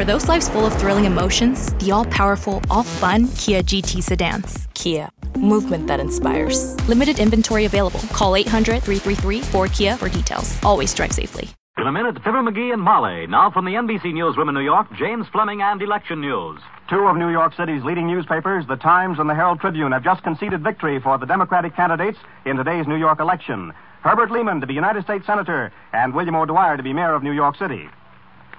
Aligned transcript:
For 0.00 0.06
those 0.06 0.28
lives 0.28 0.48
full 0.48 0.64
of 0.64 0.72
thrilling 0.78 1.04
emotions, 1.04 1.74
the 1.74 1.90
all 1.90 2.06
powerful, 2.06 2.62
all 2.70 2.84
fun 2.84 3.28
Kia 3.36 3.62
GT 3.62 4.02
sedans. 4.02 4.66
Kia, 4.72 5.10
movement 5.36 5.88
that 5.88 6.00
inspires. 6.00 6.74
Limited 6.88 7.18
inventory 7.18 7.66
available. 7.66 8.00
Call 8.10 8.34
800 8.34 8.82
333 8.82 9.42
4Kia 9.42 9.98
for 9.98 10.08
details. 10.08 10.58
Always 10.64 10.94
drive 10.94 11.12
safely. 11.12 11.50
In 11.76 11.86
a 11.86 11.92
minute, 11.92 12.14
Fibber 12.24 12.40
McGee 12.40 12.72
and 12.72 12.80
Molly. 12.80 13.26
Now 13.26 13.50
from 13.50 13.66
the 13.66 13.72
NBC 13.72 14.14
Newsroom 14.14 14.48
in 14.48 14.54
New 14.54 14.62
York, 14.62 14.86
James 14.98 15.26
Fleming 15.32 15.60
and 15.60 15.82
election 15.82 16.22
news. 16.22 16.62
Two 16.88 17.00
of 17.00 17.18
New 17.18 17.28
York 17.28 17.52
City's 17.54 17.84
leading 17.84 18.06
newspapers, 18.06 18.64
the 18.66 18.76
Times 18.76 19.18
and 19.18 19.28
the 19.28 19.34
Herald 19.34 19.60
Tribune, 19.60 19.92
have 19.92 20.02
just 20.02 20.22
conceded 20.22 20.64
victory 20.64 20.98
for 20.98 21.18
the 21.18 21.26
Democratic 21.26 21.76
candidates 21.76 22.16
in 22.46 22.56
today's 22.56 22.86
New 22.86 22.96
York 22.96 23.20
election. 23.20 23.74
Herbert 24.00 24.30
Lehman 24.30 24.62
to 24.62 24.66
be 24.66 24.72
United 24.72 25.04
States 25.04 25.26
Senator 25.26 25.70
and 25.92 26.14
William 26.14 26.36
O'Dwyer 26.36 26.78
to 26.78 26.82
be 26.82 26.94
Mayor 26.94 27.12
of 27.12 27.22
New 27.22 27.32
York 27.32 27.54
City. 27.56 27.90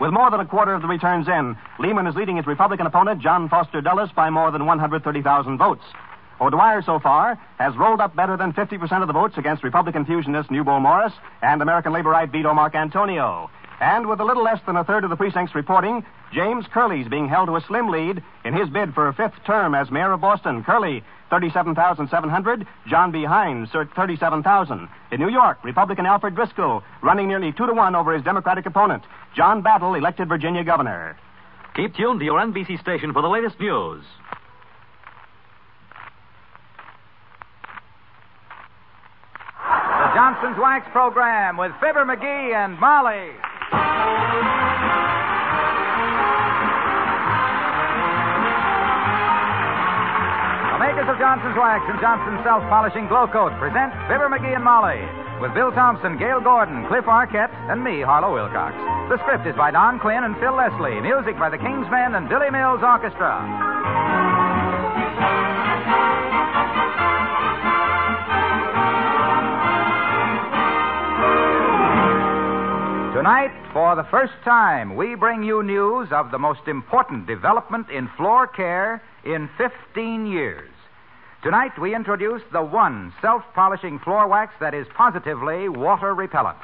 With 0.02 0.14
more 0.14 0.32
than 0.32 0.40
a 0.40 0.48
quarter 0.48 0.73
of 0.73 0.82
the 0.82 0.88
returns 0.88 1.28
in, 1.28 1.55
Lehman 1.78 2.08
is 2.08 2.16
leading 2.16 2.38
his 2.38 2.48
Republican 2.48 2.88
opponent, 2.88 3.22
John 3.22 3.48
Foster 3.48 3.82
Dulles, 3.82 4.09
by 4.16 4.32
more 4.32 4.50
than 4.50 4.66
130,000 4.66 5.59
votes. 5.59 5.84
O'Dwyer, 6.42 6.82
so 6.82 6.98
far, 6.98 7.38
has 7.59 7.78
rolled 7.78 8.02
up 8.02 8.16
better 8.16 8.36
than 8.36 8.52
50% 8.52 9.04
of 9.04 9.08
the 9.08 9.14
votes 9.14 9.38
against 9.38 9.64
Republican 9.64 10.04
fusionist 10.04 10.50
Newbold 10.50 10.82
Morris 10.82 11.14
and 11.44 11.62
American 11.62 11.94
laborite 11.94 12.32
Vito 12.32 12.52
Marcantonio. 12.52 13.48
And 13.80 14.08
with 14.08 14.20
a 14.20 14.23
little 14.23 14.44
less 14.44 14.59
than 14.66 14.76
a 14.76 14.84
third 14.84 15.04
of 15.04 15.12
the 15.12 15.16
precincts 15.16 15.54
reporting, 15.54 16.04
James 16.34 16.66
Curley's 16.73 17.08
being 17.08 17.28
held 17.28 17.50
to 17.50 17.56
a 17.56 17.62
slim 17.62 17.90
lead 17.90 18.23
in 18.44 18.56
his 18.56 18.70
bid 18.70 18.95
for 18.95 19.08
a 19.08 19.14
fifth 19.14 19.44
term 19.45 19.75
as 19.75 19.92
mayor 19.92 20.14
of 20.14 20.22
Boston. 20.22 20.64
Curley, 20.64 21.03
37,700. 21.30 22.68
John 22.88 23.12
B. 23.12 23.20
Hynes, 23.20 23.70
37,000. 23.72 24.90
In 25.12 25.20
New 25.20 25.30
York, 25.30 25.64
Republican 25.64 26.06
Alfred 26.06 26.36
Driscoll 26.36 26.84
running 27.02 27.28
nearly 27.28 27.52
two 27.52 27.66
to 27.66 27.73
one 27.73 27.95
over 27.95 28.14
his 28.14 28.23
Democratic 28.23 28.66
opponent. 28.66 29.03
John 29.36 29.62
Battle 29.62 29.94
elected 29.96 30.28
Virginia 30.28 30.64
governor. 30.64 31.18
Keep 31.76 31.96
tuned 31.96 32.20
to 32.20 32.26
your 32.26 32.40
NBC 32.42 32.80
station 32.82 33.14
for 33.14 33.22
the 33.22 33.30
latest 33.30 33.60
news. 33.60 34.04
The 39.64 40.12
Johnson's 40.14 40.58
Wax 40.59 40.86
Program 40.92 41.56
with 41.56 41.72
Fibber 41.80 42.04
McGee 42.04 42.54
and 42.54 42.78
Molly. 42.78 43.32
The 50.72 50.80
makers 50.80 51.08
of 51.08 51.18
Johnson's 51.20 51.56
Wax 51.56 51.86
and 51.88 52.02
Johnson's 52.02 52.44
Self 52.44 52.64
Polishing 52.68 53.08
Glow 53.08 53.28
Coat 53.28 53.56
present 53.59 53.94
Fibber 54.12 54.28
McGee 54.28 54.56
and 54.56 54.64
Molly 54.64 55.31
with 55.42 55.53
Bill 55.56 55.72
Thompson, 55.72 56.20
Gale 56.20 56.39
Gordon, 56.39 56.86
Cliff 56.88 57.06
Arquette, 57.06 57.52
and 57.67 57.84
me, 57.84 58.02
Harlow 58.02 58.34
Wilcox. 58.34 58.78
The 59.09 59.17
script 59.25 59.47
is 59.47 59.56
by 59.56 59.72
Don 59.72 60.00
Quinn 60.00 60.23
and 60.23 60.38
Phil 60.38 60.53
Leslie. 60.53 61.02
Music 61.02 61.38
by 61.39 61.50
the 61.50 61.58
King's 61.58 61.89
Men 61.89 62.14
and 62.14 62.30
Billy 62.30 62.52
Mills 62.52 62.81
Orchestra. 62.84 63.42
Tonight, 73.17 73.53
for 73.73 73.95
the 73.95 74.06
first 74.09 74.34
time, 74.44 74.95
we 74.95 75.16
bring 75.16 75.44
you 75.44 75.64
news 75.64 76.09
of 76.12 76.31
the 76.31 76.39
most 76.39 76.67
important 76.67 77.25
development 77.25 77.89
in 77.89 78.09
floor 78.17 78.47
care 78.47 79.02
in 79.25 79.50
15 79.58 80.25
years. 80.28 80.70
Tonight, 81.44 81.79
we 81.79 81.96
introduce 81.96 82.44
the 82.52 82.62
one 82.62 83.12
self 83.19 83.41
polishing 83.56 83.97
floor 83.97 84.28
wax 84.28 84.53
that 84.59 84.75
is 84.75 84.85
positively 84.94 85.68
water 85.69 86.13
repellent. 86.13 86.59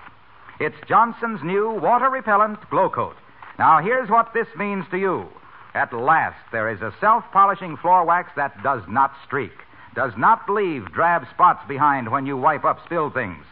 It's 0.60 0.76
Johnson's 0.88 1.42
new 1.42 1.72
water 1.72 2.12
repellent 2.12 2.60
glow 2.70 2.88
coat. 2.88 3.16
Now, 3.58 3.82
here's 3.82 4.08
what 4.08 4.36
this 4.36 4.48
means 4.56 4.86
to 4.92 5.00
you. 5.00 5.30
At 5.74 5.94
last, 5.94 6.38
there 6.52 6.70
is 6.70 6.80
a 6.84 6.94
self 7.02 7.24
polishing 7.32 7.76
floor 7.78 8.06
wax 8.06 8.32
that 8.36 8.62
does 8.62 8.84
not 8.88 9.16
streak, 9.26 9.54
does 9.96 10.14
not 10.16 10.48
leave 10.48 10.92
drab 10.92 11.26
spots 11.34 11.68
behind 11.68 12.12
when 12.12 12.28
you 12.28 12.38
wipe 12.38 12.64
up 12.64 12.86
spilled 12.86 13.16
things. 13.16 13.44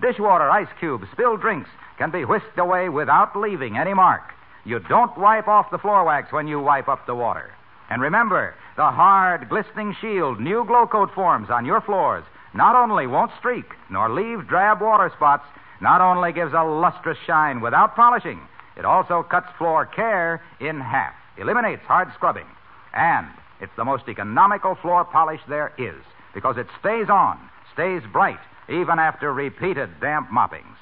Dishwater, 0.00 0.48
ice 0.48 0.68
cubes, 0.78 1.08
spilled 1.10 1.40
drinks 1.40 1.68
can 1.98 2.12
be 2.12 2.24
whisked 2.24 2.58
away 2.58 2.88
without 2.88 3.34
leaving 3.34 3.76
any 3.76 3.92
mark. 3.92 4.22
You 4.64 4.78
don't 4.78 5.18
wipe 5.18 5.48
off 5.48 5.72
the 5.72 5.78
floor 5.78 6.04
wax 6.04 6.32
when 6.32 6.46
you 6.46 6.60
wipe 6.60 6.86
up 6.86 7.06
the 7.06 7.14
water. 7.16 7.50
And 7.90 8.00
remember, 8.00 8.54
the 8.76 8.90
hard, 8.90 9.48
glistening 9.48 9.96
shield 10.00 10.40
new 10.40 10.64
glow 10.64 10.86
coat 10.86 11.10
forms 11.14 11.50
on 11.50 11.66
your 11.66 11.80
floors 11.80 12.24
not 12.54 12.74
only 12.74 13.06
won't 13.06 13.32
streak 13.38 13.74
nor 13.90 14.08
leave 14.08 14.48
drab 14.48 14.80
water 14.80 15.10
spots, 15.14 15.44
not 15.80 16.00
only 16.00 16.32
gives 16.32 16.52
a 16.52 16.64
lustrous 16.64 17.18
shine 17.26 17.60
without 17.60 17.96
polishing, 17.96 18.40
it 18.76 18.84
also 18.84 19.22
cuts 19.22 19.48
floor 19.58 19.86
care 19.86 20.42
in 20.60 20.80
half, 20.80 21.14
eliminates 21.38 21.82
hard 21.82 22.12
scrubbing. 22.14 22.46
And 22.92 23.26
it's 23.60 23.74
the 23.76 23.84
most 23.84 24.08
economical 24.08 24.74
floor 24.74 25.04
polish 25.04 25.40
there 25.48 25.72
is 25.78 26.02
because 26.34 26.56
it 26.56 26.66
stays 26.78 27.08
on, 27.08 27.38
stays 27.72 28.02
bright, 28.12 28.40
even 28.68 28.98
after 28.98 29.32
repeated 29.32 30.00
damp 30.00 30.30
moppings. 30.30 30.76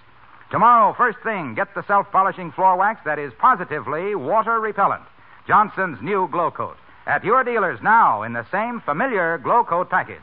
Tomorrow, 0.50 0.94
first 0.94 1.18
thing, 1.22 1.54
get 1.54 1.74
the 1.74 1.84
self 1.86 2.10
polishing 2.10 2.52
floor 2.52 2.76
wax 2.76 3.00
that 3.04 3.18
is 3.18 3.32
positively 3.38 4.14
water 4.14 4.58
repellent. 4.60 5.02
Johnson's 5.46 6.00
new 6.00 6.28
Glow 6.30 6.50
Coat. 6.50 6.76
At 7.08 7.24
your 7.24 7.42
dealers 7.42 7.78
now 7.82 8.22
in 8.22 8.34
the 8.34 8.44
same 8.52 8.82
familiar 8.82 9.38
Glow 9.38 9.64
Coat 9.64 9.88
package. 9.88 10.20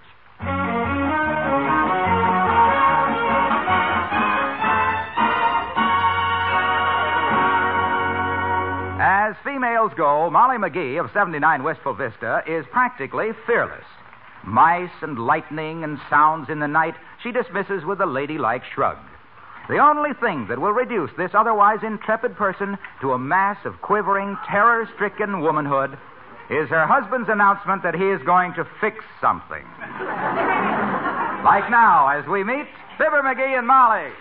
As 9.02 9.34
females 9.44 9.94
go, 9.98 10.30
Molly 10.30 10.58
McGee 10.58 11.04
of 11.04 11.10
79 11.12 11.64
Wistful 11.64 11.96
Vista 11.96 12.44
is 12.46 12.68
practically 12.72 13.32
fearless. 13.48 13.84
Mice 14.46 14.92
and 15.02 15.18
lightning 15.18 15.84
and 15.84 15.98
sounds 16.08 16.50
in 16.52 16.60
the 16.60 16.68
night 16.68 16.94
she 17.24 17.32
dismisses 17.32 17.84
with 17.84 18.00
a 18.00 18.06
ladylike 18.06 18.64
shrug. 18.76 18.98
The 19.70 19.80
only 19.80 20.14
thing 20.14 20.46
that 20.50 20.62
will 20.62 20.72
reduce 20.72 21.10
this 21.18 21.32
otherwise 21.34 21.80
intrepid 21.82 22.36
person 22.36 22.78
to 23.02 23.14
a 23.14 23.18
mass 23.18 23.58
of 23.66 23.82
quivering, 23.82 24.38
terror 24.48 24.88
stricken 24.94 25.42
womanhood 25.42 25.98
is 26.50 26.70
her 26.70 26.86
husband's 26.86 27.30
announcement 27.30 27.82
that 27.84 27.96
he 27.96 28.06
is 28.06 28.22
going 28.24 28.54
to 28.54 28.68
fix 28.80 29.04
something. 29.20 29.66
like 31.44 31.70
now, 31.70 32.08
as 32.10 32.26
we 32.28 32.44
meet 32.44 32.68
Fibber 32.98 33.22
McGee 33.24 33.58
and 33.58 33.66
Molly. 33.66 34.12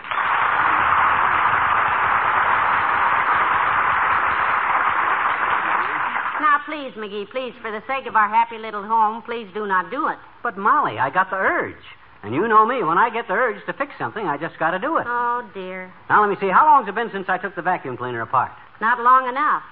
Now, 6.40 6.60
please, 6.64 6.92
McGee, 6.96 7.30
please, 7.30 7.52
for 7.60 7.70
the 7.70 7.82
sake 7.86 8.06
of 8.06 8.16
our 8.16 8.28
happy 8.28 8.58
little 8.58 8.82
home, 8.82 9.22
please 9.22 9.48
do 9.52 9.66
not 9.66 9.90
do 9.90 10.08
it. 10.08 10.18
But, 10.42 10.56
Molly, 10.56 10.98
I 10.98 11.10
got 11.10 11.30
the 11.30 11.36
urge. 11.36 11.84
And 12.22 12.34
you 12.34 12.48
know 12.48 12.64
me. 12.64 12.82
When 12.82 12.96
I 12.96 13.10
get 13.10 13.28
the 13.28 13.34
urge 13.34 13.64
to 13.66 13.74
fix 13.74 13.92
something, 13.98 14.26
I 14.26 14.38
just 14.38 14.58
got 14.58 14.70
to 14.70 14.78
do 14.78 14.96
it. 14.96 15.04
Oh, 15.06 15.46
dear. 15.52 15.92
Now, 16.08 16.22
let 16.22 16.30
me 16.30 16.36
see. 16.40 16.48
How 16.50 16.64
long's 16.64 16.88
it 16.88 16.94
been 16.94 17.10
since 17.12 17.28
I 17.28 17.36
took 17.36 17.54
the 17.54 17.60
vacuum 17.60 17.98
cleaner 17.98 18.22
apart? 18.22 18.50
Not 18.80 18.98
long 19.00 19.28
enough. 19.28 19.62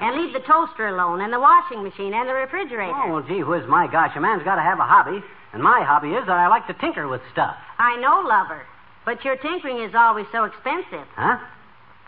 And 0.00 0.20
leave 0.20 0.32
the 0.32 0.40
toaster 0.40 0.88
alone, 0.88 1.20
and 1.20 1.32
the 1.32 1.40
washing 1.40 1.82
machine, 1.82 2.14
and 2.14 2.28
the 2.28 2.34
refrigerator. 2.34 2.92
Oh, 2.94 3.14
well, 3.14 3.22
gee 3.22 3.42
whiz, 3.42 3.66
my 3.66 3.86
gosh. 3.86 4.12
A 4.16 4.20
man's 4.20 4.44
got 4.44 4.56
to 4.56 4.62
have 4.62 4.78
a 4.78 4.84
hobby. 4.84 5.22
And 5.52 5.62
my 5.62 5.82
hobby 5.82 6.10
is 6.10 6.26
that 6.26 6.36
I 6.36 6.48
like 6.48 6.66
to 6.66 6.74
tinker 6.74 7.08
with 7.08 7.22
stuff. 7.32 7.56
I 7.78 7.96
know, 7.96 8.22
lover. 8.26 8.62
But 9.04 9.24
your 9.24 9.36
tinkering 9.36 9.82
is 9.82 9.94
always 9.94 10.26
so 10.30 10.44
expensive. 10.44 11.06
Huh? 11.16 11.38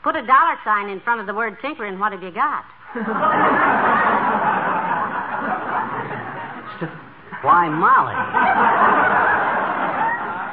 Put 0.02 0.16
a 0.16 0.26
dollar 0.26 0.56
sign 0.64 0.88
in 0.88 1.00
front 1.00 1.20
of 1.20 1.26
the 1.26 1.34
word 1.34 1.58
tinker, 1.60 1.84
and 1.84 1.98
what 1.98 2.12
have 2.12 2.22
you 2.22 2.30
got? 2.30 2.64
Why, 7.42 7.68
Molly. 7.68 9.10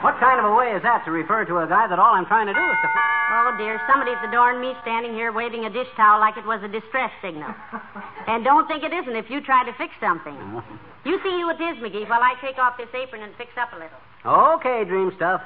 what 0.07 0.15
kind 0.23 0.39
of 0.39 0.47
a 0.47 0.55
way 0.55 0.71
is 0.71 0.81
that 0.87 1.03
to 1.03 1.11
refer 1.11 1.43
to 1.43 1.59
a 1.59 1.67
guy 1.67 1.83
that 1.83 1.99
all 1.99 2.15
I'm 2.15 2.25
trying 2.31 2.47
to 2.47 2.55
do 2.55 2.63
is 2.63 2.79
to. 2.79 2.87
Oh, 3.27 3.51
dear, 3.59 3.75
somebody 3.91 4.15
at 4.15 4.23
the 4.23 4.31
door 4.31 4.55
and 4.55 4.61
me 4.63 4.71
standing 4.81 5.11
here 5.11 5.33
waving 5.35 5.65
a 5.65 5.69
dish 5.69 5.91
towel 5.97 6.21
like 6.23 6.37
it 6.37 6.45
was 6.47 6.63
a 6.63 6.71
distress 6.71 7.11
signal. 7.21 7.51
and 8.27 8.39
don't 8.45 8.65
think 8.71 8.87
it 8.87 8.93
isn't 8.95 9.17
if 9.19 9.29
you 9.29 9.41
try 9.43 9.65
to 9.67 9.73
fix 9.75 9.91
something. 9.99 10.35
You 11.05 11.19
see 11.23 11.29
who 11.29 11.47
it 11.49 11.61
is, 11.61 11.77
McGee, 11.77 12.09
while 12.09 12.19
I 12.21 12.35
take 12.41 12.57
off 12.57 12.75
this 12.75 12.89
apron 12.93 13.23
and 13.23 13.33
fix 13.37 13.51
up 13.55 13.71
a 13.71 13.79
little. 13.79 14.55
Okay, 14.59 14.83
dream 14.83 15.13
stuff. 15.15 15.41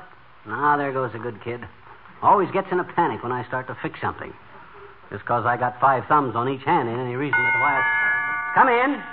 Now, 0.48 0.76
there 0.76 0.92
goes 0.92 1.12
a 1.14 1.20
good 1.20 1.38
kid. 1.44 1.62
Always 2.24 2.50
gets 2.50 2.66
in 2.72 2.80
a 2.80 2.84
panic 2.84 3.22
when 3.22 3.32
I 3.32 3.46
start 3.46 3.68
to 3.68 3.78
fix 3.80 4.02
something. 4.02 4.34
Just 5.12 5.24
'cause 5.26 5.46
I 5.46 5.58
got 5.58 5.80
five 5.80 6.06
thumbs 6.08 6.36
on 6.36 6.50
each 6.50 6.64
hand 6.64 6.90
ain't 6.90 6.98
any 7.00 7.16
reason 7.16 7.38
that 7.38 7.60
why. 7.62 7.78
Come 8.56 8.70
in. 8.70 9.04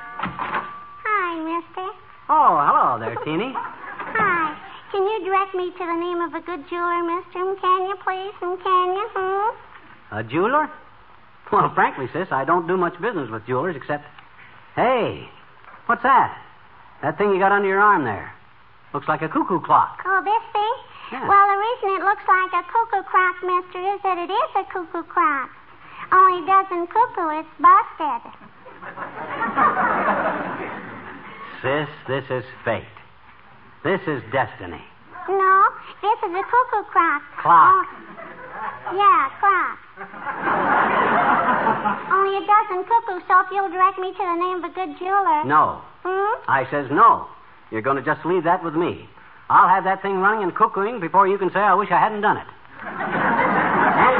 Hi, 1.05 1.37
mister. 1.37 1.93
Oh, 2.31 2.56
hello 2.65 2.99
there, 2.99 3.17
Teeny. 3.27 3.53
Hi. 3.53 4.48
Can 4.90 5.02
you 5.05 5.20
direct 5.25 5.55
me 5.55 5.70
to 5.70 5.79
the 5.85 5.96
name 6.00 6.20
of 6.23 6.32
a 6.32 6.40
good 6.40 6.64
jeweler, 6.70 7.02
mister? 7.05 7.38
And 7.44 7.61
Can 7.61 7.81
you, 7.88 7.94
please? 8.02 8.32
And 8.40 8.56
can 8.62 8.87
you? 8.96 9.06
Hmm? 9.14 9.52
A 10.17 10.25
jeweler? 10.25 10.70
Well, 11.52 11.70
frankly, 11.75 12.08
sis, 12.12 12.29
I 12.31 12.44
don't 12.44 12.67
do 12.67 12.76
much 12.76 13.00
business 13.00 13.31
with 13.31 13.46
jewelers 13.46 13.76
except. 13.76 14.05
Hey, 14.76 15.29
what's 15.87 16.02
that? 16.02 16.37
That 17.02 17.17
thing 17.19 17.31
you 17.31 17.38
got 17.38 17.52
under 17.52 17.69
your 17.69 17.81
arm 17.81 18.05
there. 18.05 18.32
Looks 18.94 19.08
like 19.08 19.23
a 19.23 19.29
cuckoo 19.29 19.61
clock. 19.61 20.00
Oh, 20.05 20.20
this 20.25 20.43
thing? 20.52 20.75
Yeah. 21.12 21.29
Well, 21.29 21.46
the 21.49 21.56
reason 21.56 21.90
it 22.00 22.05
looks 22.05 22.23
like 22.29 22.52
a 22.52 22.62
cuckoo 22.69 23.02
clock, 23.08 23.37
mister, 23.44 23.81
is 23.81 24.00
that 24.02 24.19
it 24.19 24.31
is 24.32 24.50
a 24.56 24.64
cuckoo 24.73 25.02
clock. 25.12 25.50
Only 26.12 26.43
it 26.43 26.46
doesn't 26.46 26.87
cuckoo, 26.88 27.29
it's 27.40 27.49
busted. 27.61 28.23
Sis, 31.62 31.88
this 32.06 32.25
is 32.31 32.44
fate. 32.64 32.85
This 33.84 34.00
is 34.06 34.22
destiny. 34.32 34.82
No, 35.28 35.64
this 36.02 36.19
is 36.25 36.32
a 36.34 36.42
cuckoo 36.42 36.82
clock. 36.90 37.22
Clock. 37.40 37.86
Oh, 37.86 38.96
yeah, 38.96 39.28
clock. 39.38 39.78
Only 42.12 42.36
it 42.38 42.46
doesn't 42.46 42.86
cuckoo, 42.88 43.20
so 43.28 43.40
if 43.40 43.46
you'll 43.52 43.69
direct 43.70 43.98
me 43.98 44.12
to 44.12 44.19
the 44.19 44.34
name 44.34 44.64
of 44.64 44.70
a 44.70 44.75
good 44.75 44.98
jeweler. 44.98 45.44
No. 45.44 45.82
Hmm? 46.02 46.34
I 46.48 46.66
says 46.70 46.90
no. 46.90 47.26
You're 47.70 47.82
going 47.82 47.96
to 47.96 48.02
just 48.02 48.25
leave 48.25 48.44
that 48.44 48.64
with 48.64 48.75
me. 48.75 49.08
I'll 49.50 49.69
have 49.69 49.84
that 49.84 50.00
thing 50.02 50.19
running 50.19 50.42
and 50.42 50.54
cuckooing 50.54 51.00
before 51.00 51.28
you 51.28 51.38
can 51.38 51.50
say 51.50 51.60
I 51.60 51.75
wish 51.75 51.90
I 51.90 51.98
hadn't 51.98 52.20
done 52.22 52.38
it. 52.38 52.46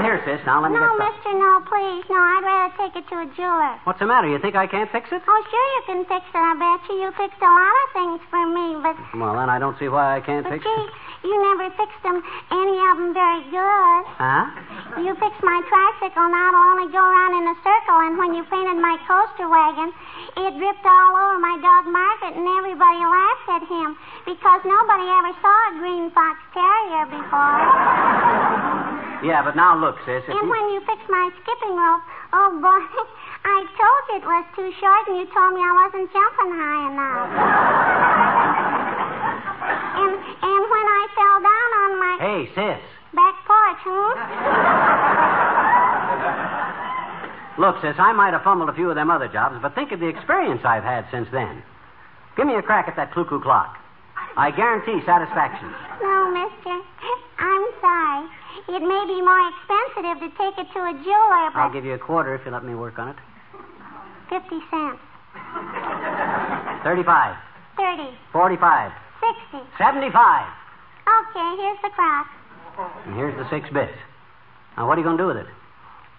And 0.09 0.21
here, 0.25 0.37
sis, 0.39 0.41
now 0.47 0.63
let 0.65 0.73
me 0.73 0.81
No, 0.81 0.89
get 0.97 1.13
mister, 1.13 1.33
no, 1.37 1.61
please. 1.69 2.05
No, 2.09 2.17
I'd 2.17 2.45
rather 2.45 2.73
take 2.81 2.97
it 2.97 3.05
to 3.13 3.17
a 3.21 3.29
jeweler. 3.37 3.77
What's 3.85 4.01
the 4.01 4.09
matter? 4.09 4.29
You 4.29 4.39
think 4.41 4.57
I 4.57 4.65
can't 4.67 4.89
fix 4.91 5.13
it? 5.13 5.21
Oh, 5.21 5.41
sure 5.53 5.69
you 5.77 5.83
can 5.85 6.01
fix 6.09 6.25
it, 6.33 6.41
I 6.41 6.57
bet 6.57 6.81
you. 6.89 6.97
You 7.05 7.09
fixed 7.13 7.41
a 7.45 7.51
lot 7.53 7.77
of 7.85 7.89
things 7.93 8.21
for 8.33 8.45
me, 8.49 8.67
but... 8.81 8.97
Well, 9.21 9.37
then 9.37 9.53
I 9.53 9.61
don't 9.61 9.77
see 9.77 9.89
why 9.93 10.17
I 10.17 10.21
can't 10.25 10.45
But 10.49 10.57
fix 10.57 10.65
gee, 10.65 10.73
it. 10.73 11.29
you 11.29 11.37
never 11.37 11.69
fixed 11.77 12.01
them, 12.01 12.25
any 12.49 12.77
of 12.89 12.95
them 12.97 13.13
very 13.13 13.45
good. 13.53 14.01
Huh? 14.17 14.49
You 14.97 15.13
fixed 15.21 15.45
my 15.45 15.61
tricycle, 15.69 16.25
now 16.33 16.57
it'll 16.57 16.69
only 16.73 16.89
go 16.89 17.05
around 17.05 17.33
in 17.37 17.45
a 17.53 17.57
circle, 17.61 17.99
and 18.09 18.17
when 18.17 18.33
you 18.33 18.43
painted 18.49 18.81
my 18.81 18.97
coaster 19.05 19.45
wagon, 19.45 19.93
it 20.41 20.57
dripped 20.57 20.87
all 20.89 21.13
over 21.21 21.37
my 21.37 21.61
dog 21.61 21.85
Margaret, 21.85 22.33
and 22.33 22.49
everybody 22.49 23.03
laughed 23.05 23.49
at 23.61 23.65
him, 23.69 23.93
because 24.25 24.61
nobody 24.65 25.05
ever 25.05 25.33
saw 25.45 25.57
a 25.69 25.73
green 25.85 26.09
fox 26.17 26.41
terrier 26.57 27.05
before. 27.13 27.61
Yeah, 29.19 29.43
but 29.43 29.57
now 29.59 29.75
look, 29.75 29.98
sis. 30.07 30.23
If 30.27 30.31
and 30.35 30.43
you... 30.43 30.49
when 30.51 30.65
you 30.75 30.81
fixed 30.87 31.09
my 31.09 31.31
skipping 31.43 31.75
rope, 31.75 32.03
oh 32.33 32.51
boy, 32.61 32.83
I 33.49 33.65
told 33.79 34.03
you 34.11 34.17
it 34.21 34.27
was 34.27 34.45
too 34.55 34.71
short, 34.79 35.07
and 35.09 35.17
you 35.23 35.27
told 35.33 35.55
me 35.55 35.61
I 35.63 35.73
wasn't 35.87 36.13
jumping 36.13 36.53
high 36.55 36.85
enough. 36.91 37.29
and 40.03 40.15
and 40.19 40.63
when 40.71 40.87
I 40.87 41.07
fell 41.15 41.39
down 41.43 41.71
on 41.83 41.91
my 41.99 42.15
Hey, 42.21 42.47
sis. 42.55 42.81
back 43.15 43.35
porch, 43.47 43.83
hmm? 43.87 44.13
Look, 47.63 47.81
sis, 47.83 47.97
I 47.99 48.13
might 48.13 48.33
have 48.33 48.43
fumbled 48.43 48.69
a 48.69 48.73
few 48.73 48.89
of 48.89 48.95
them 48.95 49.11
other 49.11 49.27
jobs, 49.29 49.59
but 49.61 49.75
think 49.75 49.91
of 49.91 49.99
the 49.99 50.07
experience 50.07 50.65
I've 50.65 50.85
had 50.85 51.07
since 51.11 51.29
then. 51.33 51.61
Give 52.37 52.47
me 52.47 52.55
a 52.55 52.63
crack 52.63 52.87
at 52.87 52.95
that 52.97 53.13
cuckoo 53.13 53.41
clock. 53.41 53.77
I 54.37 54.53
guarantee 54.53 55.01
satisfaction. 55.05 55.75
No, 56.01 56.31
mister. 56.31 56.79
It 58.69 58.83
may 58.85 59.05
be 59.09 59.19
more 59.25 59.41
expensive 59.49 60.21
to 60.21 60.29
take 60.37 60.59
it 60.61 60.69
to 60.77 60.81
a 60.85 60.93
jeweler, 61.01 61.49
I'll 61.57 61.73
give 61.73 61.87
you 61.87 61.95
a 61.95 61.99
quarter 61.99 62.35
if 62.35 62.45
you 62.45 62.53
let 62.53 62.65
me 62.65 62.75
work 62.75 62.99
on 62.99 63.09
it. 63.09 63.17
50 64.29 64.45
cents. 64.69 65.01
35, 66.85 67.37
30, 67.77 68.13
45, 68.31 68.93
60. 69.53 69.65
75. 69.79 70.13
Okay, 70.13 71.49
here's 71.57 71.81
the 71.81 71.89
crock. 71.97 72.27
And 73.07 73.17
here's 73.17 73.37
the 73.41 73.49
six 73.49 73.73
bits. 73.73 73.97
Now, 74.77 74.87
what 74.87 74.99
are 74.99 75.01
you 75.01 75.05
going 75.05 75.17
to 75.17 75.23
do 75.23 75.29
with 75.29 75.39
it? 75.39 75.47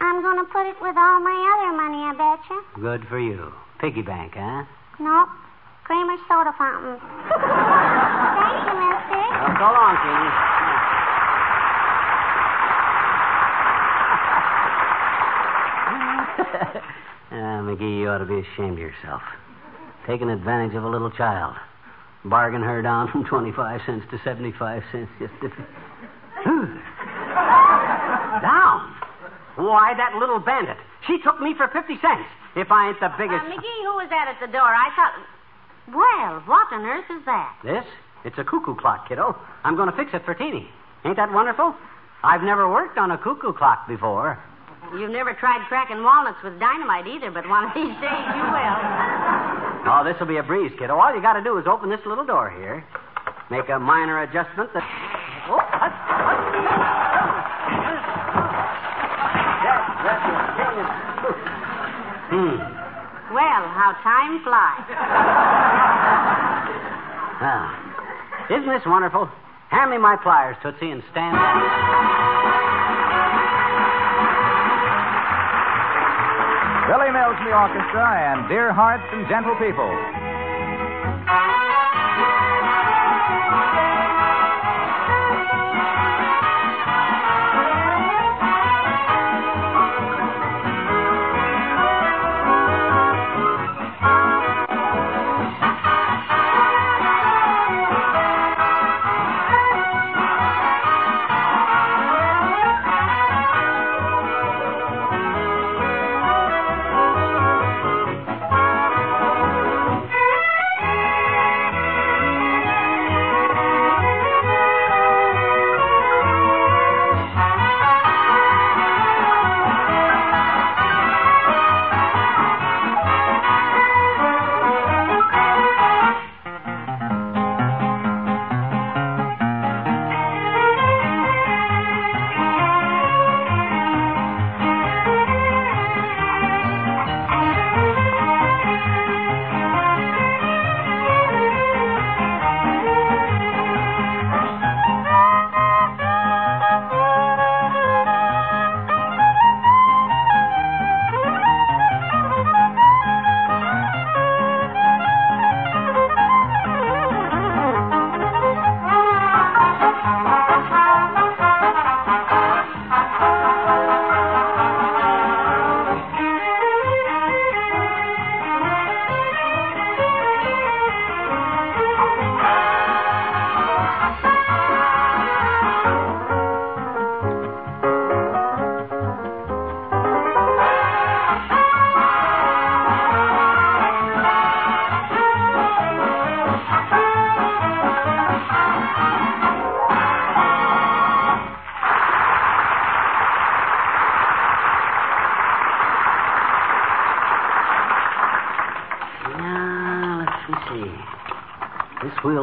I'm 0.02 0.22
going 0.22 0.40
to 0.42 0.50
put 0.52 0.66
it 0.66 0.76
with 0.82 0.98
all 0.98 1.20
my 1.22 1.38
other 1.54 1.78
money, 1.78 2.02
I 2.02 2.14
betcha. 2.18 2.82
Good 2.82 3.08
for 3.08 3.20
you. 3.20 3.54
Piggy 3.80 4.02
bank, 4.02 4.34
huh? 4.36 4.66
Nope. 5.00 5.30
Kramer's 5.86 6.20
soda 6.28 6.54
fountain. 6.58 6.98
Thank 8.42 8.58
you, 8.66 8.74
mister. 8.74 9.22
Well, 9.38 9.54
so 9.54 9.70
long, 9.70 9.96
Keene. 10.02 10.59
Ah, 17.32 17.62
McGee, 17.62 18.00
you 18.02 18.10
ought 18.10 18.18
to 18.18 18.26
be 18.26 18.40
ashamed 18.40 18.74
of 18.74 18.80
yourself. 18.80 19.22
Taking 20.08 20.32
advantage 20.32 20.76
of 20.76 20.84
a 20.84 20.90
little 20.90 21.12
child. 21.12 21.54
Bargain 22.26 22.64
her 22.64 22.82
down 22.82 23.12
from 23.12 23.24
25 23.24 23.82
cents 23.86 24.04
to 24.10 24.18
75 24.24 24.82
cents 24.92 25.12
just 25.20 25.34
down? 28.42 28.96
Why, 29.62 29.94
that 29.98 30.16
little 30.18 30.40
bandit. 30.40 30.78
She 31.06 31.20
took 31.24 31.40
me 31.40 31.54
for 31.56 31.68
50 31.68 31.94
cents. 32.02 32.26
If 32.56 32.72
I 32.72 32.90
ain't 32.90 33.00
the 33.00 33.08
Uh, 33.14 33.18
biggest... 33.18 33.46
McGee, 33.46 33.82
who 33.86 33.94
was 34.02 34.10
that 34.10 34.28
at 34.28 34.40
the 34.42 34.52
door? 34.52 34.62
I 34.66 34.90
thought. 34.96 35.14
Well, 35.94 36.42
what 36.48 36.68
on 36.74 36.86
earth 36.86 37.06
is 37.12 37.24
that? 37.26 37.54
This? 37.64 37.86
It's 38.26 38.38
a 38.40 38.44
cuckoo 38.44 38.74
clock, 38.76 39.08
kiddo. 39.08 39.36
I'm 39.64 39.76
going 39.76 39.90
to 39.90 39.96
fix 39.96 40.10
it 40.14 40.26
for 40.26 40.34
Teeny. 40.34 40.68
Ain't 41.06 41.16
that 41.18 41.32
wonderful? 41.32 41.76
I've 42.24 42.42
never 42.42 42.68
worked 42.70 42.98
on 42.98 43.12
a 43.12 43.18
cuckoo 43.18 43.54
clock 43.54 43.88
before. 43.88 44.40
You've 44.98 45.12
never 45.12 45.34
tried 45.34 45.66
cracking 45.68 46.04
walnuts 46.04 46.42
with 46.44 46.60
dynamite 46.60 47.08
either, 47.08 47.30
but 47.32 47.48
one 47.48 47.66
of 47.66 47.74
these 47.74 47.94
days 48.02 48.26
you 48.36 48.44
will. 48.50 48.78
Oh, 49.86 50.02
this'll 50.04 50.26
be 50.26 50.38
a 50.38 50.44
breeze, 50.44 50.72
kiddo. 50.78 50.96
All 50.98 51.14
you 51.16 51.22
got 51.22 51.34
to 51.34 51.44
do 51.44 51.58
is 51.58 51.68
open 51.68 51.90
this 51.90 52.02
little 52.06 52.26
door 52.26 52.50
here, 52.50 52.84
make 53.50 53.70
a 53.70 53.80
minor 53.80 54.22
adjustment 54.24 54.74
that. 54.74 54.84
Oh. 55.50 55.62
Yes, 59.64 59.82
that's 60.04 60.26
it. 60.26 60.40
Hmm. 62.30 62.58
Well, 63.34 63.64
how 63.74 63.94
time 64.04 64.44
flies. 64.44 64.86
Ah. 67.42 68.48
Isn't 68.50 68.70
this 68.70 68.86
wonderful? 68.86 69.30
Hand 69.70 69.92
me 69.92 69.98
my 69.98 70.16
pliers, 70.16 70.58
Tootsie, 70.62 70.92
and 70.92 71.04
stand 71.12 71.38
Billy 76.90 77.12
Mills 77.12 77.38
and 77.38 77.46
the 77.46 77.54
orchestra 77.54 78.02
and 78.02 78.50
Dear 78.50 78.74
Hearts 78.74 79.06
and 79.14 79.30
Gentle 79.30 79.54
People. 79.62 80.19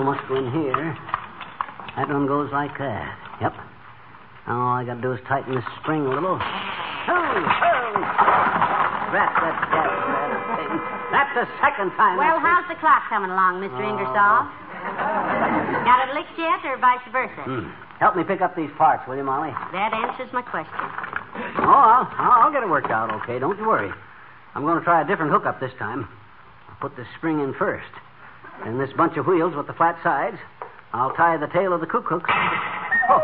Must 0.07 0.23
go 0.31 0.39
in 0.39 0.47
here. 0.55 0.95
That 1.99 2.07
one 2.07 2.31
goes 2.31 2.47
like 2.55 2.79
that. 2.79 3.11
Yep. 3.43 3.59
Now 4.47 4.55
all 4.55 4.79
I 4.79 4.87
gotta 4.87 5.03
do 5.03 5.11
is 5.11 5.21
tighten 5.27 5.51
this 5.59 5.67
spring 5.83 6.07
a 6.07 6.15
little. 6.15 6.39
Oh, 6.39 7.11
oh. 7.11 7.91
Rat 9.11 9.35
that 9.35 9.59
gas 9.67 9.91
thing. 10.63 10.75
That's 11.11 11.33
the 11.35 11.47
second 11.59 11.91
time. 11.99 12.23
Well, 12.23 12.39
that's 12.39 12.47
how's 12.47 12.69
the 12.71 12.79
clock 12.79 13.03
coming 13.11 13.35
along, 13.35 13.59
Mr. 13.59 13.83
Ingersoll? 13.83 14.47
Got 15.83 16.07
it 16.07 16.15
licked 16.15 16.39
yet, 16.39 16.63
or 16.63 16.79
vice 16.79 17.03
versa? 17.11 17.43
Hmm. 17.43 17.67
Help 17.99 18.15
me 18.15 18.23
pick 18.23 18.39
up 18.39 18.55
these 18.55 18.71
parts, 18.79 19.03
will 19.11 19.19
you, 19.19 19.27
Molly? 19.27 19.51
That 19.75 19.91
answers 19.91 20.31
my 20.31 20.43
question. 20.43 20.87
Oh, 21.67 22.07
I'll, 22.07 22.47
I'll 22.47 22.53
get 22.55 22.63
it 22.63 22.71
worked 22.71 22.95
out 22.95 23.11
okay. 23.23 23.43
Don't 23.43 23.59
you 23.59 23.67
worry. 23.67 23.91
I'm 24.55 24.63
going 24.63 24.79
to 24.79 24.85
try 24.85 25.03
a 25.03 25.07
different 25.07 25.33
hookup 25.33 25.59
this 25.59 25.75
time. 25.83 26.07
I'll 26.71 26.79
put 26.79 26.95
the 26.95 27.05
spring 27.19 27.41
in 27.41 27.55
first. 27.59 27.91
And 28.65 28.81
this 28.81 28.91
bunch 28.97 29.17
of 29.17 29.27
wheels 29.27 29.55
with 29.55 29.67
the 29.67 29.75
flat 29.75 29.99
sides, 30.03 30.37
I'll 30.93 31.13
tie 31.15 31.37
the 31.37 31.47
tail 31.53 31.73
of 31.73 31.81
the 31.81 31.87
cook 31.87 32.07
hook. 32.09 32.25
Oh, 32.27 33.23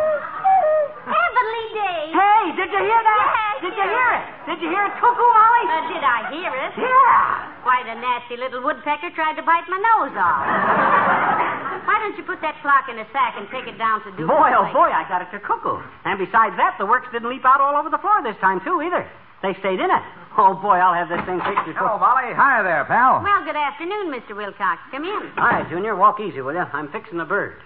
Heavenly 1.02 1.64
day! 1.74 2.02
hey, 2.14 2.42
did 2.54 2.70
you 2.70 2.82
hear 2.86 3.02
that? 3.02 3.22
Yes, 3.26 3.54
did 3.66 3.74
you 3.74 3.86
hear 3.88 4.08
it? 4.14 4.24
Did 4.46 4.58
you 4.62 4.68
hear 4.70 4.84
it 4.86 4.94
cuckoo, 5.02 5.30
Molly? 5.34 5.64
Uh, 5.66 5.90
did 5.90 6.04
I 6.04 6.18
hear 6.30 6.52
it? 6.54 6.72
Yeah. 6.78 7.66
Quite 7.66 7.86
a 7.90 7.96
nasty 7.98 8.36
little 8.38 8.62
woodpecker 8.62 9.10
tried 9.14 9.34
to 9.38 9.42
bite 9.42 9.66
my 9.66 9.78
nose 9.78 10.14
off. 10.14 10.42
Why 11.90 11.98
don't 11.98 12.14
you 12.14 12.22
put 12.22 12.38
that 12.42 12.54
clock 12.62 12.86
in 12.86 12.98
a 12.98 13.06
sack 13.10 13.34
and 13.38 13.50
take 13.50 13.66
it 13.66 13.78
down 13.78 14.02
to 14.06 14.10
do 14.14 14.26
Boy, 14.30 14.50
oh 14.54 14.70
boy, 14.70 14.90
I 14.90 15.02
got 15.10 15.22
it 15.22 15.30
to 15.34 15.42
cuckoo. 15.42 15.82
And 16.06 16.18
besides 16.22 16.54
that, 16.58 16.78
the 16.78 16.86
works 16.86 17.10
didn't 17.10 17.30
leap 17.30 17.42
out 17.42 17.58
all 17.58 17.74
over 17.74 17.90
the 17.90 17.98
floor 17.98 18.22
this 18.22 18.38
time, 18.38 18.62
too, 18.62 18.78
either. 18.82 19.02
They 19.42 19.54
stayed 19.58 19.82
in 19.82 19.90
it. 19.90 20.04
Oh, 20.38 20.54
boy, 20.54 20.80
I'll 20.80 20.94
have 20.94 21.08
this 21.08 21.20
thing 21.26 21.40
fixed 21.44 21.76
Hello, 21.76 21.98
before... 21.98 22.00
Molly. 22.00 22.32
Hi 22.32 22.62
there, 22.62 22.84
pal. 22.86 23.20
Well, 23.22 23.44
good 23.44 23.56
afternoon, 23.56 24.08
Mr. 24.08 24.34
Wilcox. 24.34 24.80
Come 24.90 25.04
in. 25.04 25.30
Hi, 25.36 25.68
Junior. 25.68 25.94
Walk 25.94 26.20
easy, 26.20 26.40
will 26.40 26.54
you? 26.54 26.64
I'm 26.72 26.88
fixing 26.90 27.20
a 27.20 27.24
bird. 27.24 27.60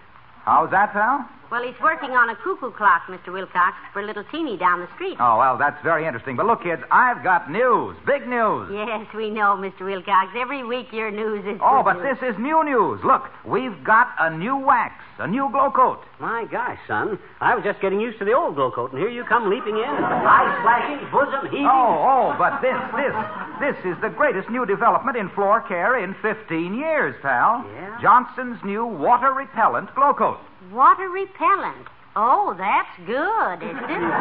How's 0.46 0.70
that, 0.70 0.92
pal? 0.92 1.28
Well, 1.50 1.62
he's 1.62 1.78
working 1.80 2.10
on 2.10 2.30
a 2.30 2.36
cuckoo 2.36 2.70
clock, 2.70 3.06
Mr. 3.06 3.32
Wilcox, 3.32 3.76
for 3.92 4.02
little 4.02 4.24
Teeny 4.30 4.56
down 4.56 4.80
the 4.80 4.88
street. 4.94 5.16
Oh, 5.18 5.38
well, 5.38 5.58
that's 5.58 5.80
very 5.82 6.06
interesting. 6.06 6.34
But 6.36 6.46
look, 6.46 6.62
kids, 6.62 6.82
I've 6.90 7.22
got 7.22 7.50
news. 7.50 7.96
Big 8.06 8.26
news. 8.26 8.70
Yes, 8.72 9.06
we 9.14 9.30
know, 9.30 9.58
Mr. 9.58 9.82
Wilcox. 9.82 10.30
Every 10.36 10.62
week 10.62 10.92
your 10.92 11.10
news 11.10 11.44
is. 11.46 11.60
Oh, 11.62 11.82
but 11.84 12.02
news. 12.02 12.18
this 12.20 12.30
is 12.30 12.38
new 12.38 12.64
news. 12.64 13.00
Look, 13.04 13.30
we've 13.44 13.82
got 13.82 14.14
a 14.18 14.30
new 14.36 14.56
wax, 14.56 14.94
a 15.18 15.26
new 15.26 15.48
glow 15.50 15.70
coat. 15.70 16.02
My 16.18 16.46
gosh, 16.50 16.78
son. 16.86 17.18
I 17.40 17.54
was 17.54 17.62
just 17.62 17.80
getting 17.80 18.00
used 18.00 18.18
to 18.18 18.24
the 18.24 18.32
old 18.32 18.54
glow 18.54 18.70
coat, 18.70 18.92
and 18.92 19.00
here 19.00 19.10
you 19.10 19.22
come 19.24 19.50
leaping 19.50 19.76
in, 19.76 19.82
eyes 19.84 20.50
flashing, 20.62 21.10
bosom 21.10 21.46
heaving. 21.50 21.66
Oh, 21.66 22.06
oh, 22.06 22.34
but 22.38 22.58
this, 22.62 22.78
this, 22.94 23.14
this 23.60 23.76
is 23.84 23.96
the 24.02 24.08
greatest 24.10 24.48
new 24.50 24.66
development 24.66 25.16
in 25.16 25.28
floor 25.30 25.60
care 25.66 25.98
in 26.02 26.14
15 26.22 26.74
years, 26.74 27.14
pal. 27.22 27.64
Yeah? 27.74 27.98
Johnson's 28.00 28.62
new 28.64 28.86
water 28.86 29.32
repellent 29.32 29.94
glow 29.94 30.12
coat. 30.14 30.38
Water 30.72 31.08
repellent. 31.08 31.88
Oh, 32.16 32.54
that's 32.56 32.96
good, 33.06 33.62
isn't 33.62 33.90
it? 33.90 34.02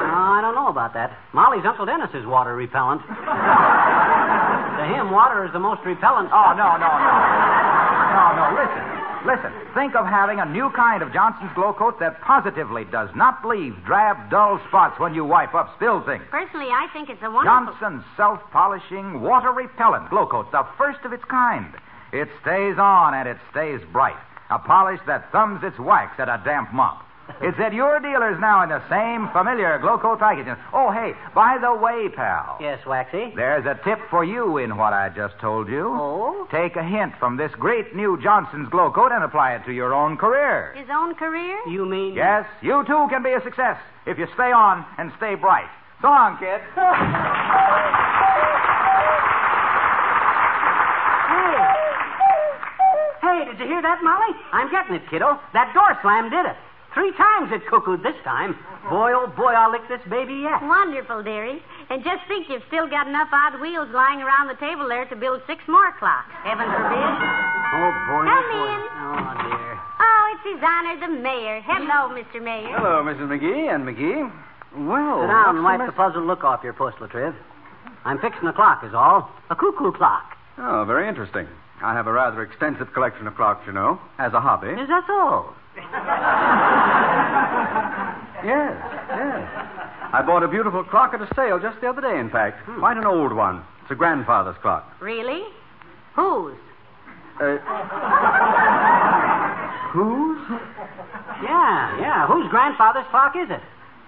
Oh, 0.00 0.38
I 0.38 0.40
don't 0.40 0.54
know 0.54 0.68
about 0.68 0.94
that. 0.94 1.16
Molly's 1.32 1.64
Uncle 1.64 1.86
Dennis 1.86 2.10
is 2.14 2.26
water 2.26 2.54
repellent. 2.56 3.02
to 3.06 4.84
him, 4.86 5.10
water 5.10 5.44
is 5.44 5.52
the 5.52 5.58
most 5.58 5.82
repellent. 5.84 6.30
Oh, 6.32 6.54
no, 6.56 6.78
no, 6.78 6.90
no. 6.90 7.10
No, 8.10 8.24
no, 8.34 8.44
listen. 8.58 8.89
Listen, 9.26 9.52
think 9.74 9.94
of 9.94 10.06
having 10.06 10.40
a 10.40 10.46
new 10.46 10.70
kind 10.70 11.02
of 11.02 11.12
Johnson's 11.12 11.52
Glow 11.54 11.74
Coat 11.74 12.00
that 12.00 12.20
positively 12.22 12.84
does 12.84 13.10
not 13.14 13.44
leave 13.44 13.76
drab, 13.84 14.30
dull 14.30 14.58
spots 14.68 14.98
when 14.98 15.14
you 15.14 15.24
wipe 15.24 15.54
up 15.54 15.74
spilled 15.76 16.06
things. 16.06 16.24
Personally, 16.30 16.68
I 16.72 16.88
think 16.92 17.10
it's 17.10 17.22
a 17.22 17.30
wonderful. 17.30 17.74
Johnson's 17.78 18.04
self 18.16 18.40
polishing, 18.50 19.20
water 19.20 19.52
repellent 19.52 20.08
glow 20.08 20.26
coat, 20.26 20.50
the 20.52 20.66
first 20.78 21.00
of 21.04 21.12
its 21.12 21.24
kind. 21.24 21.74
It 22.12 22.28
stays 22.40 22.78
on 22.78 23.14
and 23.14 23.28
it 23.28 23.36
stays 23.50 23.80
bright. 23.92 24.16
A 24.48 24.58
polish 24.58 25.00
that 25.06 25.30
thumbs 25.30 25.62
its 25.62 25.78
wax 25.78 26.18
at 26.18 26.28
a 26.28 26.40
damp 26.44 26.72
mop. 26.72 27.04
It's 27.40 27.58
at 27.58 27.72
your 27.72 27.98
dealers 28.00 28.38
now 28.40 28.62
in 28.62 28.68
the 28.68 28.82
same 28.88 29.28
familiar 29.32 29.78
glow 29.78 29.98
coat 29.98 30.18
packaging. 30.18 30.56
Oh, 30.72 30.90
hey, 30.90 31.12
by 31.34 31.58
the 31.60 31.74
way, 31.74 32.08
pal. 32.14 32.58
Yes, 32.60 32.84
Waxy. 32.86 33.32
There's 33.34 33.64
a 33.66 33.78
tip 33.84 33.98
for 34.10 34.24
you 34.24 34.58
in 34.58 34.76
what 34.76 34.92
I 34.92 35.08
just 35.08 35.38
told 35.40 35.68
you. 35.68 35.88
Oh? 35.88 36.46
Take 36.50 36.76
a 36.76 36.84
hint 36.84 37.12
from 37.18 37.36
this 37.36 37.50
great 37.58 37.94
new 37.94 38.20
Johnson's 38.22 38.68
Glow 38.68 38.90
Coat 38.92 39.12
and 39.12 39.24
apply 39.24 39.54
it 39.54 39.64
to 39.66 39.72
your 39.72 39.94
own 39.94 40.16
career. 40.16 40.74
His 40.76 40.88
own 40.90 41.14
career? 41.14 41.58
You 41.68 41.86
mean? 41.86 42.14
Yes, 42.14 42.46
you 42.62 42.84
too 42.86 43.06
can 43.10 43.22
be 43.22 43.32
a 43.32 43.42
success 43.42 43.78
if 44.06 44.18
you 44.18 44.26
stay 44.34 44.52
on 44.52 44.84
and 44.98 45.12
stay 45.16 45.34
bright. 45.34 45.68
So 46.02 46.08
long, 46.08 46.38
kid. 46.38 46.60
Hey, 53.20 53.44
did 53.44 53.60
you 53.60 53.66
hear 53.66 53.82
that, 53.82 54.00
Molly? 54.02 54.32
I'm 54.52 54.70
getting 54.70 54.96
it, 54.96 55.02
kiddo. 55.10 55.38
That 55.52 55.72
door 55.74 55.92
slam 56.02 56.30
did 56.30 56.46
it. 56.46 56.56
Three 56.94 57.12
times 57.12 57.52
it 57.52 57.62
cuckooed 57.70 58.02
this 58.02 58.16
time. 58.24 58.58
Boy, 58.90 59.12
oh 59.14 59.30
boy, 59.36 59.54
I'll 59.54 59.70
lick 59.70 59.86
this 59.88 60.02
baby 60.10 60.42
yet. 60.42 60.62
Wonderful, 60.62 61.22
dearie. 61.22 61.62
And 61.88 62.02
just 62.02 62.26
think 62.26 62.48
you've 62.48 62.66
still 62.66 62.88
got 62.88 63.06
enough 63.06 63.28
odd 63.32 63.60
wheels 63.60 63.88
lying 63.94 64.22
around 64.22 64.48
the 64.48 64.58
table 64.58 64.88
there 64.88 65.04
to 65.06 65.16
build 65.16 65.42
six 65.46 65.62
more 65.68 65.92
clocks. 65.98 66.30
Heaven 66.42 66.66
forbid. 66.66 67.10
Oh, 67.78 67.90
boy. 68.10 68.22
Come 68.26 68.42
oh, 68.42 68.50
boy. 68.50 68.66
in. 68.74 68.80
Oh, 69.06 69.30
dear. 69.46 69.70
Oh, 70.02 70.22
it's 70.34 70.44
His 70.50 70.62
Honor 70.66 70.96
the 70.98 71.22
Mayor. 71.22 71.60
Hello, 71.62 72.10
Mr. 72.10 72.42
Mayor. 72.42 72.74
Hello, 72.74 73.04
Mrs. 73.06 73.30
McGee 73.30 73.72
and 73.72 73.86
McGee. 73.86 74.26
Well, 74.88 75.22
Sit 75.22 75.28
down 75.28 75.56
and 75.56 75.64
what's 75.64 75.78
wipe 75.78 75.86
the 75.86 75.92
the 75.92 75.96
puzzled 75.96 76.26
look 76.26 76.42
off 76.42 76.64
your 76.64 76.72
puss, 76.72 76.94
Latriv. 76.98 77.34
I'm 78.04 78.18
fixing 78.18 78.48
a 78.48 78.52
clock, 78.52 78.82
is 78.84 78.94
all. 78.94 79.30
A 79.50 79.54
cuckoo 79.54 79.92
clock. 79.92 80.36
Oh, 80.58 80.84
very 80.86 81.08
interesting. 81.08 81.46
I 81.82 81.94
have 81.94 82.06
a 82.06 82.12
rather 82.12 82.42
extensive 82.42 82.92
collection 82.92 83.26
of 83.26 83.34
clocks, 83.36 83.66
you 83.66 83.72
know, 83.72 84.00
as 84.18 84.32
a 84.32 84.40
hobby. 84.40 84.68
Is 84.68 84.88
that 84.88 85.04
so? 85.06 85.54
Yes, 88.44 88.72
yes. 89.10 89.48
I 90.12 90.22
bought 90.24 90.42
a 90.42 90.48
beautiful 90.48 90.82
clock 90.84 91.12
at 91.14 91.20
a 91.20 91.28
sale 91.36 91.58
just 91.60 91.80
the 91.80 91.88
other 91.88 92.00
day, 92.00 92.18
in 92.18 92.30
fact. 92.30 92.64
Quite 92.78 92.96
an 92.96 93.04
old 93.04 93.32
one. 93.34 93.62
It's 93.82 93.90
a 93.90 93.94
grandfather's 93.94 94.56
clock. 94.62 94.90
Really? 95.00 95.42
Whose? 96.16 96.56
Uh, 97.38 97.58
whose? 99.92 100.40
Yeah, 101.44 102.00
yeah. 102.00 102.26
Whose 102.26 102.48
grandfather's 102.50 103.04
clock 103.10 103.34
is 103.36 103.50
it? 103.50 103.60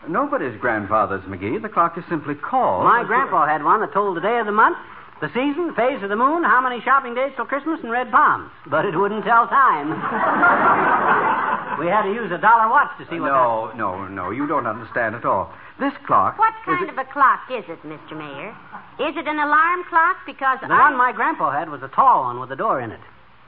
Nobody's 0.09 0.59
grandfather's, 0.61 1.23
McGee. 1.25 1.61
The 1.61 1.69
clock 1.69 1.97
is 1.99 2.05
simply 2.09 2.35
called. 2.35 2.85
My 2.85 3.05
grandpa 3.05 3.47
had 3.47 3.63
one 3.63 3.81
that 3.81 3.93
told 3.93 4.17
the 4.17 4.21
day 4.21 4.39
of 4.39 4.47
the 4.47 4.53
month, 4.53 4.79
the 5.21 5.29
season, 5.29 5.69
the 5.69 5.75
phase 5.75 6.03
of 6.03 6.09
the 6.09 6.17
moon, 6.17 6.43
how 6.43 6.61
many 6.61 6.81
shopping 6.83 7.15
days 7.15 7.33
till 7.37 7.45
Christmas, 7.45 7.79
and 7.83 7.93
red 7.93 8.11
palms. 8.11 8.51
But 8.67 8.87
it 8.87 8.97
wouldn't 8.97 9.25
tell 9.25 9.47
time. 9.47 9.93
we 11.83 11.91
had 11.91 12.03
to 12.07 12.13
use 12.15 12.31
a 12.31 12.39
dollar 12.39 12.71
watch 12.71 12.91
to 12.99 13.05
see 13.11 13.19
what 13.19 13.29
No, 13.35 13.73
no, 13.75 14.07
no. 14.09 14.31
You 14.31 14.47
don't 14.47 14.67
understand 14.67 15.15
at 15.15 15.25
all. 15.25 15.51
This 15.81 15.93
clock. 16.07 16.39
What 16.39 16.55
kind 16.65 16.85
it- 16.87 16.91
of 16.95 16.99
a 16.99 17.05
clock 17.11 17.51
is 17.51 17.65
it, 17.69 17.83
Mr. 17.83 18.15
Mayor? 18.17 18.55
Is 19.03 19.17
it 19.19 19.27
an 19.27 19.39
alarm 19.39 19.83
clock? 19.91 20.17
Because. 20.25 20.61
The 20.63 20.71
I... 20.73 20.91
one 20.91 20.97
my 20.97 21.11
grandpa 21.13 21.51
had 21.51 21.69
was 21.71 21.83
a 21.83 21.89
tall 21.89 22.25
one 22.31 22.39
with 22.41 22.51
a 22.53 22.57
door 22.57 22.81
in 22.81 22.91
it. 22.93 23.01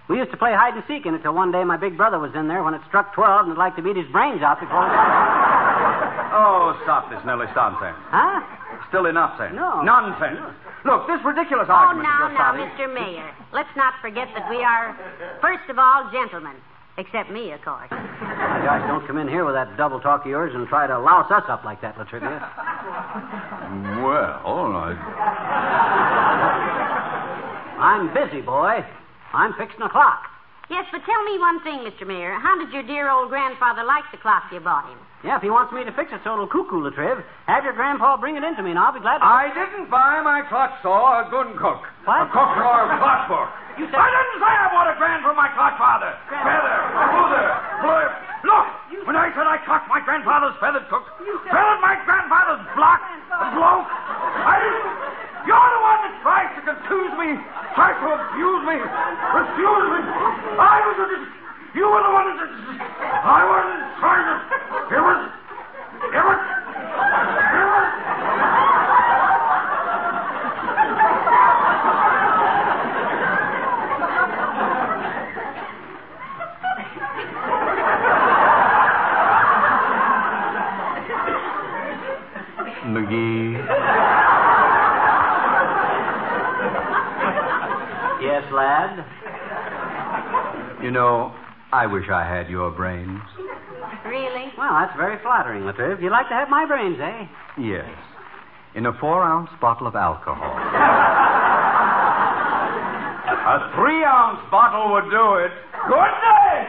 We 0.08 0.18
used 0.18 0.32
to 0.32 0.36
play 0.36 0.52
hide 0.52 0.74
and 0.74 0.82
seek 0.86 1.06
in 1.06 1.14
it 1.14 1.22
till 1.22 1.32
one 1.32 1.50
day 1.52 1.64
my 1.64 1.78
big 1.78 1.96
brother 1.96 2.18
was 2.18 2.34
in 2.34 2.48
there 2.48 2.62
when 2.62 2.74
it 2.74 2.82
struck 2.88 3.14
12 3.14 3.40
and 3.40 3.48
would 3.48 3.56
like 3.58 3.74
to 3.76 3.82
beat 3.82 3.96
his 3.96 4.04
brains 4.12 4.42
out 4.42 4.60
before... 4.60 4.84
Oh, 6.34 6.74
stop 6.82 7.08
this 7.14 7.22
Nelly 7.24 7.46
nonsense. 7.54 7.94
huh? 8.10 8.42
Still 8.90 9.06
enough, 9.06 9.38
then. 9.38 9.54
No. 9.54 9.82
Nonsense. 9.82 10.40
Look, 10.84 11.06
this 11.06 11.22
ridiculous 11.24 11.68
Oh, 11.70 11.72
argument 11.72 12.08
now, 12.10 12.26
that 12.26 12.34
you're 12.34 12.34
now, 12.34 12.52
starting- 12.58 12.74
Mr. 12.74 12.86
Mayor. 12.92 13.30
Let's 13.52 13.70
not 13.76 13.94
forget 14.02 14.26
that 14.34 14.50
we 14.50 14.58
are, 14.64 14.98
first 15.40 15.70
of 15.70 15.78
all, 15.78 16.10
gentlemen. 16.10 16.56
Except 16.96 17.30
me, 17.30 17.50
of 17.50 17.60
course. 17.62 17.90
My 17.90 18.62
gosh, 18.62 18.86
don't 18.86 19.04
come 19.06 19.18
in 19.18 19.26
here 19.26 19.44
with 19.44 19.54
that 19.54 19.76
double 19.76 19.98
talk 19.98 20.22
of 20.22 20.30
yours 20.30 20.52
and 20.54 20.68
try 20.68 20.86
to 20.86 20.98
louse 20.98 21.30
us 21.30 21.42
up 21.48 21.64
like 21.64 21.80
that, 21.82 21.96
Latrivia. 21.96 22.38
Well, 23.98 24.40
I... 24.46 24.94
I'm 27.80 28.14
busy, 28.14 28.40
boy. 28.40 28.86
I'm 29.32 29.52
fixing 29.54 29.82
a 29.82 29.88
clock. 29.90 30.22
Yes, 30.70 30.86
but 30.92 31.02
tell 31.04 31.22
me 31.24 31.38
one 31.38 31.60
thing, 31.60 31.84
Mr. 31.84 32.06
Mayor. 32.06 32.38
How 32.40 32.56
did 32.56 32.72
your 32.72 32.84
dear 32.84 33.10
old 33.10 33.28
grandfather 33.28 33.84
like 33.84 34.04
the 34.12 34.18
clock 34.18 34.44
you 34.52 34.60
bought 34.60 34.88
him? 34.88 34.98
Yeah, 35.24 35.36
if 35.36 35.42
he 35.42 35.50
wants 35.50 35.72
me 35.74 35.84
to 35.84 35.92
fix 35.92 36.12
it 36.12 36.20
so 36.22 36.34
it'll 36.34 36.46
cuckoo, 36.46 36.80
Latriv, 36.80 37.22
have 37.46 37.64
your 37.64 37.72
grandpa 37.72 38.16
bring 38.16 38.36
it 38.36 38.44
in 38.44 38.54
to 38.56 38.62
me, 38.62 38.70
and 38.70 38.78
I'll 38.78 38.92
be 38.92 39.00
glad 39.00 39.18
to. 39.18 39.24
I 39.24 39.50
didn't 39.52 39.90
buy 39.90 40.22
my 40.22 40.42
clock 40.48 40.78
saw 40.80 41.26
a 41.26 41.28
good 41.28 41.56
cook. 41.58 41.82
What? 42.04 42.22
A 42.22 42.26
cook 42.32 42.56
or 42.56 42.80
a 42.86 42.96
clockwork. 42.96 43.50
You 43.78 43.86
said- 43.90 43.98
I 43.98 44.06
didn't 44.10 44.38
say 44.38 44.52
I 44.54 44.68
bought 44.70 44.88
a 44.90 44.96
grand 44.96 45.22
for 45.24 45.34
my 45.34 45.48
clockfather. 45.50 46.14
Feather, 46.30 46.76
smoother, 47.10 47.46
blurb. 47.82 48.12
Look, 48.44 48.66
when 49.06 49.16
I 49.16 49.32
said 49.34 49.46
I 49.46 49.56
clocked 49.64 49.88
my 49.88 50.00
grandfather's 50.00 50.54
feathered 50.60 50.86
cook, 50.88 51.04
feathered 51.50 51.80
my 51.80 51.96
grandfather's 52.04 52.60
block, 52.76 53.00
bloke, 53.56 53.88
I 54.46 54.60
didn't. 54.62 55.14
You're 55.48 55.70
the 55.76 55.80
one 55.84 56.00
that 56.06 56.14
tries 56.22 56.50
to 56.56 56.60
confuse 56.64 57.12
me, 57.18 57.36
tries 57.74 57.96
to 58.00 58.06
abuse 58.14 58.62
me, 58.64 58.76
refuse 58.80 59.86
me. 59.92 60.00
I 60.60 60.76
was 60.86 60.96
a. 61.04 61.06
You 61.76 61.84
were 61.90 62.02
the 62.04 62.12
one 62.14 62.26
that. 62.38 62.48
I 63.24 63.40
wasn't 63.44 63.84
trying 63.98 64.24
to. 64.28 64.36
It 64.94 65.02
was. 65.02 65.20
It 66.14 66.24
was. 66.24 66.38
It 66.38 67.66
was. 67.74 68.94
McGee. 82.86 83.54
Yes, 88.22 88.44
lad. 88.52 89.04
You 90.82 90.90
know, 90.90 91.32
I 91.72 91.83
wish 91.94 92.10
I 92.10 92.26
had 92.26 92.50
your 92.50 92.72
brains. 92.72 93.22
Really? 94.04 94.50
Well, 94.58 94.74
that's 94.74 94.96
very 94.98 95.14
flattering, 95.22 95.62
Latriv. 95.62 96.02
You'd 96.02 96.10
like 96.10 96.26
to 96.26 96.34
have 96.34 96.50
my 96.50 96.66
brains, 96.66 96.98
eh? 96.98 97.26
Yes. 97.56 97.86
In 98.74 98.86
a 98.86 98.92
four 98.98 99.22
ounce 99.22 99.50
bottle 99.60 99.86
of 99.86 99.94
alcohol. 99.94 100.42
A 103.44 103.70
three 103.76 104.02
ounce 104.02 104.40
bottle 104.50 104.90
would 104.92 105.06
do 105.12 105.34
it. 105.38 105.52
Good 105.86 106.14
day! 106.18 106.66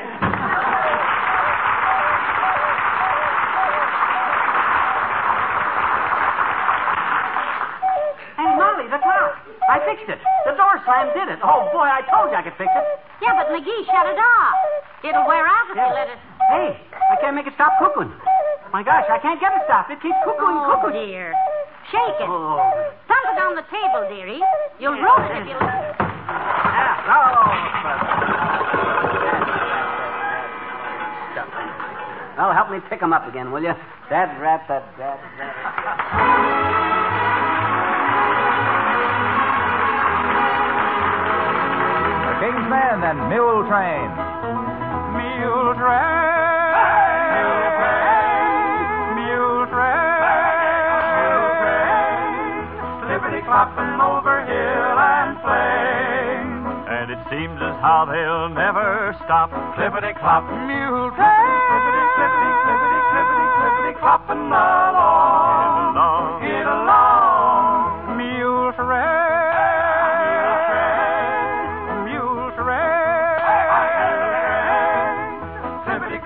Hey, 8.37 8.51
Molly, 8.59 8.85
the 8.91 8.99
clock. 9.01 9.41
I 9.71 9.79
fixed 9.89 10.05
it. 10.07 10.19
The 10.45 10.53
door 10.53 10.77
slam 10.85 11.09
did 11.17 11.33
it. 11.33 11.39
Oh, 11.41 11.67
boy, 11.73 11.89
I 11.89 12.05
told 12.13 12.29
you 12.29 12.37
I 12.37 12.43
could 12.43 12.53
fix 12.59 12.69
it. 12.69 12.85
Yeah, 13.23 13.33
but 13.33 13.49
McGee, 13.49 13.85
shut 13.89 14.05
it 14.05 14.19
off. 14.19 14.64
It'll 15.05 15.27
wear 15.27 15.45
out 15.45 15.69
if 15.69 15.75
you 15.77 15.85
let 15.93 16.09
it. 16.09 16.17
Hey, 16.49 16.77
I 17.11 17.15
can't 17.21 17.35
make 17.35 17.45
it 17.47 17.53
stop 17.53 17.73
cuckooing. 17.79 18.11
My 18.73 18.81
gosh, 18.83 19.05
I 19.09 19.19
can't 19.21 19.39
get 19.39 19.53
it 19.53 19.61
stopped. 19.69 19.91
It 19.91 20.01
keeps 20.01 20.17
cuckooing, 20.25 20.57
Oh, 20.65 20.75
cuckooing. 20.81 20.93
dear. 21.07 21.33
Shake 21.93 22.17
it. 22.19 22.27
Oh. 22.27 22.57
Thump 23.07 23.25
it 23.29 23.37
on 23.41 23.55
the 23.55 23.61
table, 23.69 24.01
dearie. 24.09 24.41
You'll 24.79 24.93
ruin 24.97 25.21
it 25.29 25.37
if 25.41 25.47
you 25.47 25.53
let 25.61 25.95
Ah, 26.27 27.13
oh, 27.13 27.15
Well, 32.37 32.51
help 32.53 32.69
me 32.69 32.79
pick 32.89 33.01
'em 33.01 33.13
up 33.13 33.25
again, 33.27 33.51
will 33.51 33.63
you? 33.63 33.73
Dad 34.09 34.37
rat, 34.41 34.67
that 34.67 34.83
dad 34.97 35.19
rat. 35.39 36.65
The 42.25 42.33
King's 42.41 42.67
Men 42.69 43.03
and 43.03 43.29
Mule 43.29 43.63
Train. 43.69 44.09
Mule 45.35 45.75
train. 45.75 46.95
Mule 49.19 49.67
train. 49.67 50.15
Mule 51.11 51.51
train. 51.59 52.31
Slippity 53.03 53.41
clopping 53.43 53.99
over 53.99 54.47
hill 54.47 54.95
and 54.95 55.35
plain. 55.43 56.47
And 56.87 57.11
it 57.11 57.19
seems 57.27 57.59
as 57.59 57.75
how 57.83 58.07
they'll 58.07 58.47
never 58.47 59.11
stop. 59.25 59.51
Clippity 59.75 60.15
clop. 60.23 60.47
Mule 60.47 61.11
train. 61.19 61.51
Clippity, 61.67 62.03
clippity, 62.15 62.51
clippity, 62.63 62.99
clippity, 63.11 63.45
clippity 63.59 63.93
clopping 63.99 64.47
along. 64.47 65.34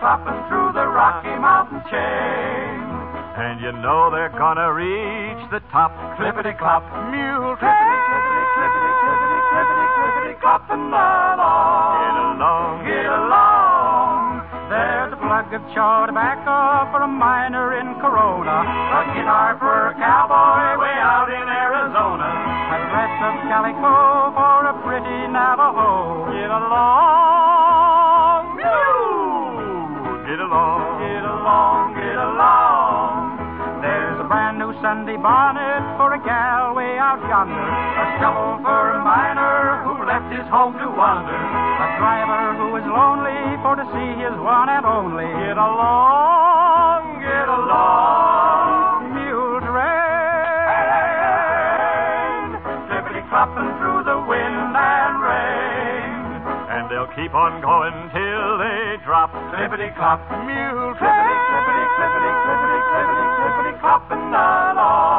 Clopping 0.09 0.41
through 0.49 0.73
the 0.73 0.89
Rocky 0.89 1.29
Mountain 1.37 1.85
chain. 1.85 2.81
And 3.37 3.61
you 3.61 3.69
know 3.77 4.09
they're 4.09 4.33
gonna 4.33 4.73
reach 4.73 5.37
the 5.53 5.61
top. 5.69 5.93
Clippity 6.17 6.57
clop, 6.57 6.81
mule 7.13 7.53
train. 7.61 7.69
Clippity, 7.69 8.41
clippity, 8.57 8.89
clippity, 9.05 9.37
clippity, 9.53 9.85
clippity, 9.93 10.33
clopping 10.41 10.89
along. 10.89 11.93
Get 12.01 12.17
along, 12.25 12.89
get 12.89 13.05
along. 13.05 14.49
There's 14.73 15.13
a 15.13 15.19
plug 15.21 15.53
of 15.53 15.61
chaw 15.77 16.09
tobacco 16.09 16.89
for 16.89 17.05
a 17.05 17.07
miner 17.07 17.77
in 17.77 17.93
Corona. 18.01 18.65
A 18.65 19.13
guitar 19.13 19.61
for 19.61 19.89
a 19.89 19.93
cowboy 19.93 20.73
way 20.81 20.97
out 20.97 21.29
in 21.29 21.45
Arizona. 21.45 22.33
A 22.73 22.77
dress 22.89 23.13
of 23.29 23.35
calico 23.45 24.33
for 24.33 24.73
a 24.73 24.75
pretty 24.81 25.29
Navajo. 25.29 26.33
Get 26.33 26.49
along, 26.49 26.98
Sunday 34.81 35.19
bonnet 35.19 35.83
for 35.99 36.15
a 36.15 36.21
gal 36.23 36.71
way 36.71 36.95
out 36.95 37.19
yonder. 37.27 37.51
A 37.51 38.05
shovel 38.23 38.63
for 38.63 38.95
a 38.95 39.03
miner 39.03 39.83
who 39.83 40.07
left 40.07 40.31
his 40.31 40.47
home 40.47 40.71
to 40.79 40.87
wander. 40.87 41.35
A 41.35 41.87
driver 41.99 42.55
who 42.55 42.79
is 42.79 42.87
lonely 42.87 43.59
for 43.59 43.75
to 43.75 43.83
see 43.91 44.09
his 44.23 44.31
one 44.39 44.71
and 44.71 44.87
only. 44.87 45.27
Get 45.27 45.59
along, 45.59 47.19
get 47.19 47.47
along, 47.51 49.19
mule 49.19 49.59
train. 49.67 49.99
Flippity 52.87 53.19
clopping 53.27 53.75
through 53.83 54.07
the 54.07 54.15
wind 54.31 54.79
and 54.79 55.15
rain. 55.19 56.39
And 56.71 56.87
they'll 56.87 57.11
keep 57.19 57.35
on 57.35 57.59
going 57.59 58.15
till 58.15 58.63
they 58.63 58.95
drop. 59.03 59.35
Clippity 59.51 59.91
clop, 59.99 60.23
mule 60.47 60.95
train. 60.95 61.28
Clippity, 63.89 64.13
and 64.13 64.77
along. 64.77 65.18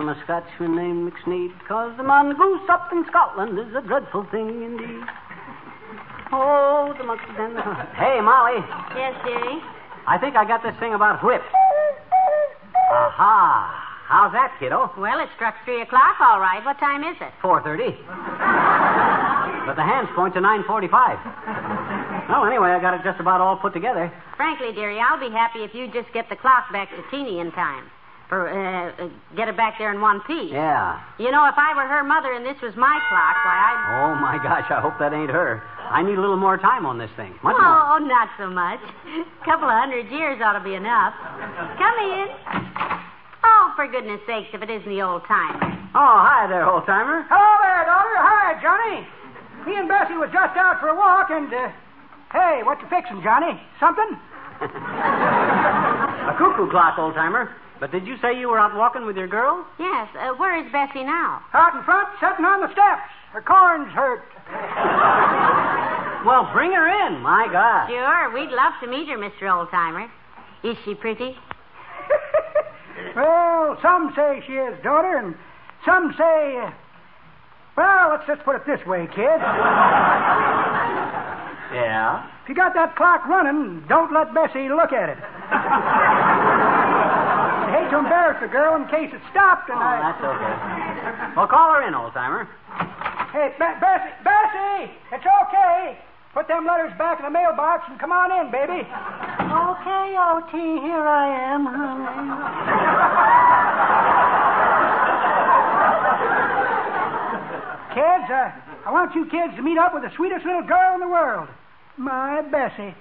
from 0.00 0.08
a 0.08 0.16
Scotchman 0.24 0.74
named 0.76 1.12
McSneed, 1.12 1.52
because 1.60 1.92
the 1.98 2.02
mongoose 2.02 2.64
up 2.72 2.88
in 2.90 3.04
Scotland 3.12 3.58
is 3.58 3.68
a 3.76 3.84
dreadful 3.84 4.24
thing 4.32 4.48
indeed. 4.64 5.04
Oh, 6.32 6.96
the 6.96 7.04
monkeys 7.04 7.36
and 7.36 7.52
the... 7.52 7.60
Hey, 8.00 8.16
Molly, 8.24 8.64
Yes, 8.96 9.12
dearie. 9.28 9.60
I 10.08 10.16
think 10.16 10.36
I 10.40 10.48
got 10.48 10.62
this 10.64 10.72
thing 10.80 10.94
about 10.94 11.20
whips. 11.20 11.44
Aha. 12.88 13.68
How's 14.08 14.32
that, 14.32 14.56
kiddo? 14.58 14.88
Well, 14.96 15.20
it 15.20 15.28
struck 15.36 15.54
three 15.68 15.82
o'clock, 15.82 16.16
all 16.18 16.40
right. 16.40 16.64
What 16.64 16.80
time 16.80 17.04
is 17.04 17.20
it? 17.20 17.36
4.30. 17.44 17.92
but 19.68 19.76
the 19.76 19.84
hands 19.84 20.08
point 20.16 20.32
to 20.32 20.40
9.45. 20.40 20.88
Well, 22.32 22.48
anyway, 22.48 22.72
I 22.72 22.80
got 22.80 22.94
it 22.94 23.04
just 23.04 23.20
about 23.20 23.42
all 23.42 23.58
put 23.58 23.74
together. 23.74 24.10
Frankly, 24.38 24.72
dearie, 24.72 24.98
I'll 24.98 25.20
be 25.20 25.28
happy 25.28 25.60
if 25.60 25.74
you 25.74 25.92
just 25.92 26.08
get 26.14 26.30
the 26.30 26.36
clock 26.36 26.72
back 26.72 26.88
to 26.88 27.04
Teeny 27.10 27.40
in 27.40 27.52
time. 27.52 27.84
For, 28.30 28.46
uh, 28.46 28.94
uh, 28.94 29.10
get 29.34 29.50
it 29.50 29.58
back 29.58 29.74
there 29.82 29.90
in 29.90 29.98
one 30.00 30.22
piece. 30.22 30.54
Yeah. 30.54 31.02
You 31.18 31.34
know, 31.34 31.42
if 31.50 31.58
I 31.58 31.74
were 31.74 31.82
her 31.90 32.06
mother 32.06 32.30
and 32.30 32.46
this 32.46 32.54
was 32.62 32.78
my 32.78 32.94
clock, 33.10 33.36
why, 33.42 33.58
I'd. 33.58 33.78
Oh, 33.90 34.14
my 34.22 34.38
gosh, 34.38 34.70
I 34.70 34.78
hope 34.78 35.02
that 35.02 35.10
ain't 35.10 35.34
her. 35.34 35.58
I 35.90 36.06
need 36.06 36.14
a 36.14 36.22
little 36.22 36.38
more 36.38 36.54
time 36.54 36.86
on 36.86 36.94
this 36.94 37.10
thing. 37.18 37.34
Much 37.42 37.58
more. 37.58 37.66
oh, 37.66 37.98
not 37.98 38.30
so 38.38 38.46
much. 38.46 38.78
A 38.78 39.26
couple 39.44 39.66
of 39.66 39.74
hundred 39.74 40.06
years 40.14 40.38
ought 40.38 40.54
to 40.54 40.62
be 40.62 40.78
enough. 40.78 41.10
Come 41.74 41.96
in. 42.06 42.30
Oh, 43.42 43.74
for 43.74 43.90
goodness 43.90 44.22
sakes, 44.30 44.54
if 44.54 44.62
it 44.62 44.70
isn't 44.70 44.86
the 44.86 45.02
old 45.02 45.26
timer. 45.26 45.66
Oh, 45.98 46.22
hi 46.22 46.46
there, 46.46 46.70
old 46.70 46.86
timer. 46.86 47.26
Hello 47.26 47.52
there, 47.66 47.82
daughter. 47.82 48.14
Hi, 48.14 48.54
Johnny. 48.62 49.10
Me 49.66 49.74
and 49.74 49.90
Bessie 49.90 50.14
was 50.14 50.30
just 50.30 50.54
out 50.54 50.78
for 50.78 50.94
a 50.94 50.96
walk, 50.96 51.34
and 51.34 51.50
uh, 51.50 51.66
hey, 52.30 52.62
what 52.62 52.78
you 52.78 52.86
fixing, 52.86 53.26
Johnny? 53.26 53.58
Something? 53.82 54.14
A 54.62 56.38
cuckoo 56.38 56.70
clock, 56.70 56.94
old 56.94 57.18
timer. 57.18 57.50
But 57.80 57.90
did 57.92 58.06
you 58.06 58.16
say 58.20 58.38
you 58.38 58.48
were 58.48 58.58
out 58.58 58.76
walking 58.76 59.06
with 59.06 59.16
your 59.16 59.26
girl? 59.26 59.64
Yes. 59.78 60.08
Uh, 60.14 60.34
where 60.36 60.54
is 60.64 60.70
Bessie 60.70 61.02
now? 61.02 61.40
Out 61.54 61.74
in 61.74 61.82
front, 61.84 62.08
sitting 62.20 62.44
on 62.44 62.60
the 62.60 62.68
steps. 62.72 63.08
Her 63.32 63.40
corn's 63.40 63.90
hurt. 63.92 64.22
Well, 66.26 66.50
bring 66.52 66.72
her 66.72 66.86
in. 67.06 67.20
My 67.20 67.48
God. 67.50 67.88
Sure, 67.88 68.30
we'd 68.34 68.50
love 68.50 68.74
to 68.82 68.86
meet 68.86 69.08
her, 69.08 69.16
Mr. 69.16 69.48
Oldtimer. 69.48 70.10
Is 70.62 70.76
she 70.84 70.94
pretty? 70.94 71.34
Well, 73.16 73.78
some 73.80 74.12
say 74.14 74.42
she 74.46 74.52
is, 74.52 74.78
daughter, 74.84 75.16
and 75.16 75.34
some 75.86 76.14
say. 76.18 76.58
Uh, 76.58 76.70
well, 77.76 78.10
let's 78.10 78.26
just 78.26 78.44
put 78.44 78.56
it 78.56 78.66
this 78.66 78.84
way, 78.86 79.06
kid. 79.06 79.40
Yeah? 81.72 82.30
If 82.42 82.48
you 82.48 82.54
got 82.54 82.74
that 82.74 82.94
clock 82.96 83.26
running, 83.26 83.84
don't 83.88 84.12
let 84.12 84.34
Bessie 84.34 84.68
look 84.68 84.92
at 84.92 85.08
it. 85.08 85.18
I 87.90 87.92
hate 87.92 87.98
to 87.98 88.04
embarrass 88.06 88.38
the 88.40 88.46
girl 88.46 88.76
in 88.76 88.86
case 88.86 89.10
it 89.12 89.20
stopped, 89.32 89.68
and 89.68 89.78
Oh, 89.78 89.82
I. 89.82 89.98
that's 89.98 90.22
okay. 90.22 91.34
Well, 91.36 91.48
call 91.48 91.74
her 91.74 91.82
in, 91.82 91.94
old 91.94 92.12
timer. 92.14 92.46
Hey, 93.34 93.50
Be- 93.58 93.78
Bessie, 93.82 94.14
Bessie, 94.22 94.90
it's 95.10 95.26
okay. 95.26 95.98
Put 96.32 96.46
them 96.46 96.66
letters 96.66 96.92
back 96.98 97.18
in 97.18 97.24
the 97.24 97.30
mailbox 97.34 97.82
and 97.90 97.98
come 97.98 98.12
on 98.12 98.30
in, 98.30 98.52
baby. 98.52 98.86
Okay, 98.86 100.06
O.T., 100.22 100.54
here 100.86 101.02
I 101.02 101.26
am, 101.50 101.66
honey. 101.66 103.10
Kids, 107.90 108.30
uh, 108.30 108.54
I 108.86 108.86
I 108.86 108.90
want 108.92 109.14
you 109.14 109.24
kids 109.26 109.54
to 109.56 109.62
meet 109.62 109.78
up 109.78 109.92
with 109.94 110.02
the 110.04 110.10
sweetest 110.16 110.46
little 110.46 110.62
girl 110.62 110.94
in 110.94 111.00
the 111.00 111.08
world. 111.08 111.48
My 111.96 112.40
Bessie. 112.42 112.94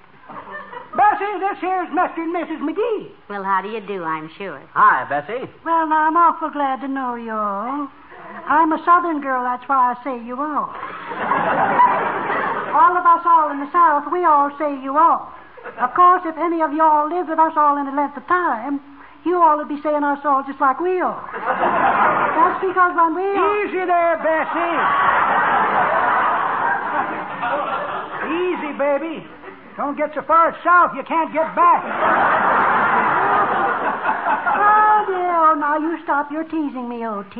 Bessie, 0.95 1.38
this 1.39 1.58
here's 1.62 1.89
Mr. 1.89 2.17
and 2.17 2.34
Mrs. 2.34 2.60
McGee. 2.65 3.12
Well, 3.30 3.43
how 3.43 3.62
do 3.62 3.69
you 3.69 3.80
do, 3.82 4.04
I'm 4.04 4.30
sure. 4.38 4.62
Hi, 4.73 5.06
Bessie. 5.06 5.45
Well, 5.63 5.88
now, 5.88 6.10
I'm 6.10 6.17
awful 6.17 6.49
glad 6.49 6.82
to 6.82 6.88
know 6.88 7.13
you 7.15 7.32
all. 7.32 7.88
I'm 8.49 8.73
a 8.73 8.82
southern 8.86 9.21
girl, 9.21 9.43
that's 9.43 9.67
why 9.69 9.93
I 9.93 10.04
say 10.04 10.17
you 10.25 10.34
all. 10.34 10.69
all 12.73 12.93
of 12.97 13.06
us 13.06 13.21
all 13.25 13.52
in 13.52 13.60
the 13.62 13.71
South, 13.71 14.10
we 14.12 14.25
all 14.25 14.49
say 14.58 14.82
you 14.82 14.97
all. 14.97 15.30
Of 15.78 15.93
course, 15.93 16.23
if 16.25 16.38
any 16.38 16.62
of 16.62 16.73
you 16.73 16.82
all 16.82 17.10
lived 17.10 17.30
with 17.30 17.39
us 17.39 17.54
all 17.56 17.78
any 17.78 17.93
length 17.93 18.17
of 18.17 18.25
time, 18.25 18.82
you 19.25 19.38
all 19.38 19.58
would 19.58 19.69
be 19.69 19.82
saying 19.82 20.04
us 20.04 20.25
all 20.25 20.41
just 20.47 20.60
like 20.60 20.80
we 20.80 20.99
are. 21.02 21.21
That's 21.38 22.65
because 22.65 22.95
when 22.97 23.13
we 23.13 23.30
all... 23.38 23.62
Easy 23.62 23.86
there, 23.86 24.17
Bessie. 24.25 24.78
Easy, 28.30 28.71
baby. 28.73 29.38
Don't 29.80 29.96
get 29.96 30.12
so 30.13 30.20
far 30.28 30.52
south 30.62 30.92
you 30.94 31.04
can't 31.08 31.32
get 31.32 31.56
back. 31.56 31.80
Oh, 34.60 35.06
dear. 35.08 35.32
Oh, 35.32 35.56
now 35.56 35.80
you 35.80 35.98
stop 36.04 36.30
your 36.34 36.44
teasing 36.44 36.89
me, 36.89 37.08
O.T. 37.08 37.39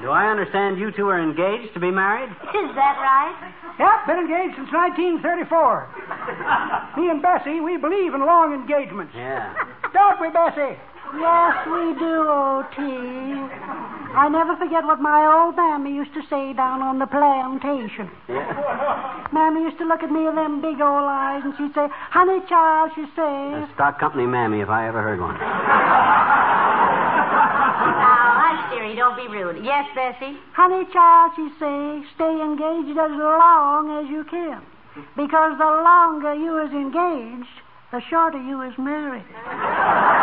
Do 0.00 0.14
I 0.14 0.30
understand 0.30 0.78
you 0.78 0.92
two 0.92 1.08
are 1.08 1.18
engaged 1.20 1.74
to 1.74 1.80
be 1.80 1.90
married? 1.90 2.30
Is 2.30 2.70
that 2.78 3.02
right? 3.02 3.34
Yep, 3.82 4.06
been 4.06 4.30
engaged 4.30 4.54
since 4.62 4.70
1934. 4.70 5.26
Me 6.96 7.10
and 7.10 7.20
Bessie, 7.20 7.58
we 7.58 7.76
believe 7.76 8.14
in 8.14 8.22
long 8.22 8.54
engagements. 8.54 9.12
Yeah. 9.12 9.52
Don't 9.92 10.20
we, 10.22 10.30
Bessie? 10.30 10.78
Yes, 11.18 11.66
we 11.66 11.98
do, 11.98 12.30
O.T. 12.30 12.78
I 14.12 14.28
never 14.28 14.56
forget 14.56 14.84
what 14.84 15.00
my 15.00 15.22
old 15.26 15.56
mammy 15.56 15.94
used 15.94 16.12
to 16.14 16.22
say 16.28 16.52
down 16.52 16.82
on 16.82 16.98
the 16.98 17.06
plantation. 17.06 18.10
Mammy 19.32 19.62
used 19.62 19.78
to 19.78 19.86
look 19.86 20.02
at 20.02 20.10
me 20.10 20.24
with 20.26 20.34
them 20.34 20.60
big 20.60 20.82
old 20.82 21.06
eyes, 21.06 21.42
and 21.44 21.54
she'd 21.56 21.72
say, 21.74 21.86
Honey, 22.10 22.42
child, 22.48 22.90
she'd 22.94 23.10
say. 23.14 23.62
A 23.62 23.70
stock 23.74 24.00
company 24.00 24.26
mammy, 24.26 24.60
if 24.60 24.68
I 24.68 24.88
ever 24.88 25.02
heard 25.02 25.20
one. 25.20 25.38
Now, 27.80 28.36
hush, 28.36 28.70
dearie. 28.70 28.94
Don't 28.94 29.16
be 29.16 29.26
rude. 29.26 29.64
Yes, 29.64 29.88
Bessie? 29.94 30.36
Honey, 30.52 30.84
child, 30.92 31.32
she'd 31.34 31.56
say, 31.58 32.04
stay 32.14 32.34
engaged 32.42 32.98
as 32.98 33.10
long 33.10 34.04
as 34.04 34.10
you 34.10 34.24
can. 34.24 34.60
Because 35.16 35.56
the 35.56 35.64
longer 35.64 36.34
you 36.34 36.60
is 36.60 36.72
engaged, 36.72 37.48
the 37.90 38.02
shorter 38.10 38.40
you 38.42 38.60
is 38.62 38.76
married. 38.76 39.24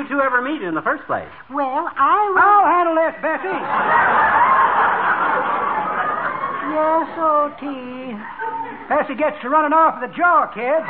you 0.00 0.08
two 0.08 0.20
ever 0.20 0.40
meet 0.40 0.62
in 0.62 0.74
the 0.74 0.80
first 0.80 1.04
place? 1.04 1.28
Well, 1.52 1.84
I 1.92 2.32
was. 2.32 2.40
I'll 2.40 2.68
handle 2.72 2.96
this, 2.96 3.12
Bessie. 3.20 3.60
Yes, 6.70 7.10
oh, 7.20 7.52
O.T. 7.52 7.64
Bessie 8.88 9.18
gets 9.18 9.36
to 9.42 9.50
running 9.50 9.74
off 9.76 10.00
with 10.00 10.08
the 10.08 10.14
jaw, 10.16 10.48
kids. 10.54 10.86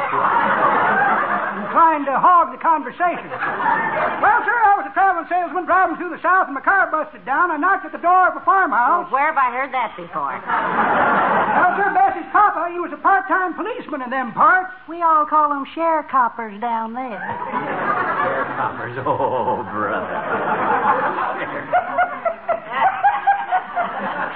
Inclined 1.59 2.07
to 2.07 2.15
hog 2.17 2.55
the 2.55 2.61
conversation. 2.63 3.29
Well, 3.29 4.41
sir, 4.47 4.57
I 4.57 4.73
was 4.79 4.87
a 4.87 4.95
traveling 4.95 5.27
salesman 5.27 5.67
driving 5.67 5.97
through 5.97 6.15
the 6.15 6.23
South, 6.23 6.47
and 6.47 6.55
my 6.55 6.63
car 6.63 6.87
busted 6.93 7.25
down. 7.27 7.51
I 7.51 7.57
knocked 7.57 7.85
at 7.89 7.93
the 7.93 8.01
door 8.01 8.31
of 8.31 8.37
a 8.37 8.45
farmhouse. 8.45 9.11
Where 9.11 9.33
have 9.33 9.41
I 9.41 9.51
heard 9.51 9.73
that 9.75 9.97
before? 9.97 10.39
Well, 10.39 11.73
sir, 11.77 11.91
Bessie's 11.93 12.31
papa, 12.31 12.71
he 12.73 12.79
was 12.79 12.93
a 12.93 13.01
part-time 13.01 13.59
policeman 13.59 14.07
in 14.07 14.11
them 14.11 14.33
parts. 14.33 14.73
We 14.89 15.03
all 15.03 15.27
call 15.27 15.51
them 15.51 15.67
sharecroppers 15.75 16.61
down 16.61 16.95
there. 16.95 18.10
Sharecroppers. 18.21 18.95
Oh, 19.07 19.65
brother. 19.73 20.17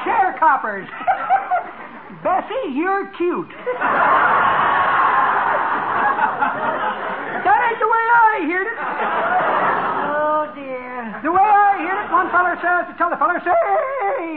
Sharecroppers. 0.05 0.89
Bessie, 2.25 2.73
you're 2.73 3.13
cute. 3.19 3.53
that 7.45 7.61
ain't 7.69 7.81
the 7.81 7.91
way 7.93 8.05
I 8.09 8.49
heard 8.49 8.69
it. 8.73 8.79
Oh, 10.09 10.49
dear. 10.57 11.21
The 11.23 11.33
way 11.33 11.45
I 11.45 11.77
heard 11.85 12.01
it, 12.05 12.13
one 12.13 12.31
feller 12.33 12.57
says 12.65 12.89
to 12.89 12.97
t'other 12.97 13.17
feller, 13.21 13.41
say, 13.45 13.53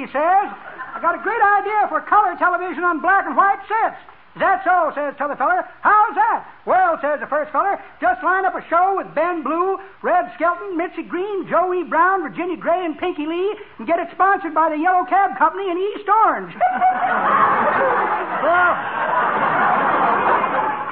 he 0.03 0.12
says, 0.12 0.51
I 0.91 0.99
got 0.99 1.15
a 1.15 1.23
great 1.23 1.39
idea 1.39 1.88
for 1.88 2.01
color 2.01 2.36
television 2.36 2.83
on 2.83 2.99
black 2.99 3.25
and 3.25 3.38
white 3.38 3.63
sets. 3.71 4.16
Is 4.38 4.45
that 4.45 4.62
so? 4.62 4.93
says 4.93 5.17
t'other 5.17 5.34
feller. 5.34 5.65
How's 5.82 6.13
that? 6.13 6.45
Well, 6.69 7.02
says 7.02 7.17
the 7.19 7.26
first 7.26 7.50
feller, 7.50 7.82
just 8.00 8.21
line 8.21 8.45
up 8.45 8.54
a 8.54 8.62
show 8.69 8.93
with 8.93 9.10
Ben 9.17 9.41
Blue, 9.41 9.82
Red 10.06 10.30
Skelton, 10.38 10.78
Mitzi 10.78 11.02
Green, 11.02 11.50
Joey 11.50 11.82
Brown, 11.89 12.21
Virginia 12.21 12.56
Grey, 12.56 12.86
and 12.86 12.93
Pinky 13.00 13.26
Lee, 13.26 13.58
and 13.80 13.88
get 13.88 13.97
it 13.97 14.13
sponsored 14.13 14.54
by 14.54 14.69
the 14.69 14.78
Yellow 14.78 15.10
Cab 15.10 15.36
Company 15.41 15.73
in 15.73 15.78
East 15.82 16.06
Orange. 16.06 16.54
well, 18.45 18.73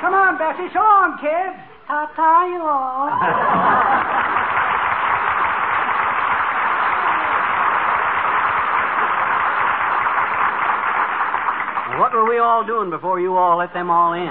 come 0.01 0.17
on, 0.17 0.41
Bessie. 0.41 0.65
So 0.73 0.81
long, 0.81 1.21
kids. 1.21 1.53
Ta-ta, 1.86 2.49
you 2.49 2.65
all. 2.65 4.24
What 11.99 12.13
were 12.13 12.27
we 12.27 12.39
all 12.39 12.65
doing 12.65 12.89
before 12.89 13.19
you 13.19 13.38
all 13.38 13.58
let 13.58 13.73
them 13.73 13.89
all 13.89 14.13
in? 14.13 14.27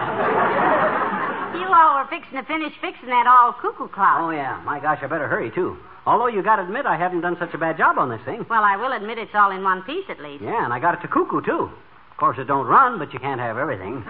You 1.61 1.67
all 1.67 1.97
were 1.97 2.09
fixing 2.11 2.37
to 2.37 2.45
finish 2.45 2.73
fixing 2.81 3.09
that 3.09 3.27
all 3.27 3.53
cuckoo 3.55 3.89
clock. 3.89 4.21
Oh, 4.21 4.31
yeah. 4.31 4.61
My 4.65 4.81
gosh, 4.81 4.99
I 5.03 5.07
better 5.07 5.29
hurry, 5.29 5.51
too. 5.51 5.79
Although 6.07 6.27
you 6.27 6.43
got 6.43 6.57
to 6.57 6.63
admit 6.63 6.85
I 6.85 6.97
haven't 6.99 7.23
done 7.23 7.37
such 7.39 7.55
a 7.55 7.59
bad 7.59 7.79
job 7.79 7.97
on 7.97 8.11
this 8.11 8.21
thing. 8.25 8.45
Well, 8.51 8.63
I 8.63 8.77
will 8.77 8.93
admit 8.93 9.17
it's 9.17 9.35
all 9.35 9.51
in 9.51 9.63
one 9.63 9.83
piece 9.83 10.05
at 10.11 10.21
least. 10.21 10.45
Yeah, 10.45 10.65
and 10.65 10.73
I 10.73 10.79
got 10.79 10.95
it 10.95 11.01
to 11.03 11.09
cuckoo, 11.09 11.41
too. 11.41 11.71
Of 12.11 12.17
course, 12.19 12.37
it 12.39 12.45
don't 12.45 12.67
run, 12.67 12.99
but 12.99 13.13
you 13.13 13.19
can't 13.19 13.41
have 13.41 13.57
everything. 13.57 14.05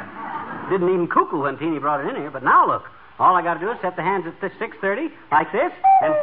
Didn't 0.71 0.89
even 0.89 1.07
cuckoo 1.07 1.43
when 1.43 1.57
Teeny 1.57 1.79
brought 1.79 2.05
it 2.05 2.09
in 2.09 2.17
here. 2.17 2.31
But 2.31 2.43
now 2.43 2.67
look. 2.67 2.83
All 3.19 3.37
I 3.37 3.43
got 3.43 3.55
to 3.55 3.61
do 3.61 3.71
is 3.71 3.79
set 3.81 3.95
the 3.95 4.03
hands 4.03 4.27
at 4.27 4.41
6.30, 4.41 5.13
like 5.31 5.53
this, 5.53 5.71
and... 6.03 6.15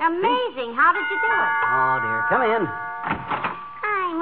Amazing. 0.00 0.72
How 0.72 0.96
did 0.96 1.04
you 1.12 1.18
do 1.20 1.28
it? 1.28 1.50
Oh, 1.68 2.00
dear. 2.00 2.24
Come 2.32 2.42
in. 2.48 3.49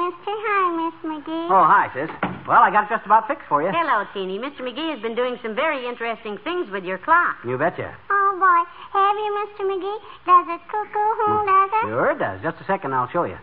Hi, 0.08 0.16
Mister. 0.16 0.32
Hi, 0.32 0.64
Miss 0.72 0.96
McGee. 1.04 1.50
Oh, 1.50 1.64
hi, 1.68 1.92
sis. 1.92 2.08
Well, 2.48 2.62
I 2.62 2.70
got 2.70 2.84
it 2.84 2.96
just 2.96 3.04
about 3.04 3.28
fixed 3.28 3.44
for 3.48 3.62
you. 3.62 3.68
Hello, 3.68 4.04
Teeny. 4.14 4.38
Mr. 4.38 4.64
McGee 4.64 4.88
has 4.94 5.02
been 5.02 5.14
doing 5.14 5.36
some 5.42 5.54
very 5.54 5.86
interesting 5.86 6.38
things 6.44 6.70
with 6.70 6.84
your 6.84 6.96
clock. 6.98 7.36
You 7.44 7.58
betcha. 7.58 7.94
Oh, 8.08 8.30
boy. 8.40 8.60
Have 8.96 9.16
you, 9.16 9.30
Mr. 9.36 9.68
McGee? 9.68 9.98
Does 10.24 10.46
it 10.48 10.60
cuckoo? 10.72 11.08
Who 11.28 11.44
does 11.44 11.70
it? 11.72 11.84
Sure 11.88 12.10
it 12.12 12.18
does. 12.18 12.40
Just 12.42 12.56
a 12.62 12.64
second, 12.64 12.94
I'll 12.94 13.08
show 13.10 13.24
you. 13.24 13.36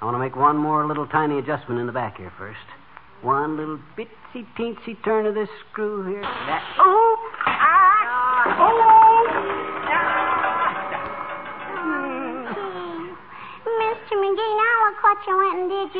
I 0.00 0.04
want 0.04 0.14
to 0.16 0.18
make 0.18 0.34
one 0.34 0.56
more 0.56 0.86
little 0.86 1.06
tiny 1.06 1.38
adjustment 1.38 1.80
in 1.80 1.86
the 1.86 1.92
back 1.92 2.18
here 2.18 2.32
first. 2.36 2.58
One 3.22 3.56
little 3.56 3.78
bitsy 3.96 4.46
teensy 4.58 4.96
turn 5.04 5.26
of 5.26 5.34
this 5.34 5.48
screw 5.70 6.02
here. 6.08 6.22
That. 6.22 6.64
Oh! 6.78 7.30
Ah! 7.46 8.56
Oh! 8.58 9.39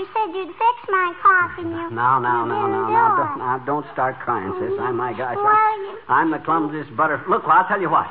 You 0.01 0.09
said 0.17 0.33
you'd 0.33 0.49
fix 0.57 0.77
my 0.89 1.13
clock, 1.21 1.61
and 1.61 1.69
you. 1.77 1.91
Now, 1.93 2.17
now, 2.17 2.41
you 2.41 2.49
now, 2.49 2.65
didn't 2.65 2.73
now, 2.73 2.87
do 2.89 2.93
now, 2.97 3.05
it. 3.05 3.17
don't, 3.21 3.37
now, 3.39 3.57
don't 3.69 3.87
start 3.93 4.17
crying, 4.25 4.49
sis. 4.57 4.73
I, 4.81 4.89
my 4.97 5.13
gosh, 5.13 5.37
Well, 5.37 5.45
I, 5.45 5.77
you- 5.77 6.01
I'm 6.09 6.31
the 6.33 6.41
clumsiest 6.41 6.97
butter. 6.97 7.21
Look, 7.29 7.45
well, 7.45 7.53
I'll 7.61 7.69
tell 7.69 7.77
you 7.85 7.91
what. 7.93 8.09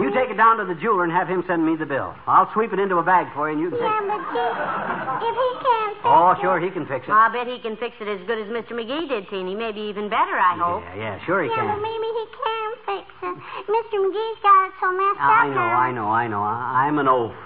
You 0.00 0.08
take 0.16 0.32
it 0.32 0.40
down 0.40 0.56
to 0.56 0.64
the 0.64 0.72
jeweler 0.80 1.04
and 1.04 1.12
have 1.12 1.28
him 1.28 1.44
send 1.46 1.66
me 1.68 1.76
the 1.76 1.84
bill. 1.84 2.16
I'll 2.26 2.48
sweep 2.56 2.72
it 2.72 2.78
into 2.80 2.96
a 2.96 3.02
bag 3.04 3.28
for 3.36 3.44
you, 3.52 3.52
and 3.52 3.60
you 3.60 3.68
can 3.68 3.76
Yeah, 3.76 4.00
take 4.00 4.08
but 4.08 4.24
he, 4.32 5.28
if 5.28 5.34
he 5.36 5.48
can't 5.60 5.94
fix 6.00 6.08
Oh, 6.08 6.30
it. 6.32 6.40
sure, 6.40 6.56
he 6.64 6.70
can 6.72 6.86
fix 6.88 7.04
it. 7.04 7.12
I'll 7.12 7.28
bet 7.28 7.44
he 7.44 7.60
can 7.60 7.76
fix 7.76 7.92
it 8.00 8.08
as 8.08 8.24
good 8.24 8.40
as 8.40 8.48
Mr. 8.48 8.72
McGee 8.72 9.04
did, 9.12 9.28
Teeny. 9.28 9.52
Maybe 9.52 9.84
even 9.84 10.08
better, 10.08 10.32
I 10.40 10.56
hope. 10.56 10.80
Yeah, 10.96 11.12
yeah, 11.20 11.26
sure 11.28 11.44
he 11.44 11.50
yeah, 11.52 11.60
can. 11.60 11.76
but 11.76 11.82
maybe 11.84 12.08
he 12.08 12.24
can 12.40 12.70
fix 12.88 13.06
it. 13.20 13.36
Mr. 13.68 13.96
McGee's 14.00 14.40
got 14.40 14.64
it 14.64 14.72
so 14.80 14.88
messed 14.96 15.20
up 15.20 15.28
I 15.28 15.44
know, 15.52 15.60
now. 15.60 15.76
I 15.76 15.92
know, 15.92 16.08
I 16.08 16.24
know. 16.24 16.40
I, 16.40 16.88
I'm 16.88 16.96
an 16.98 17.08
oaf. 17.08 17.36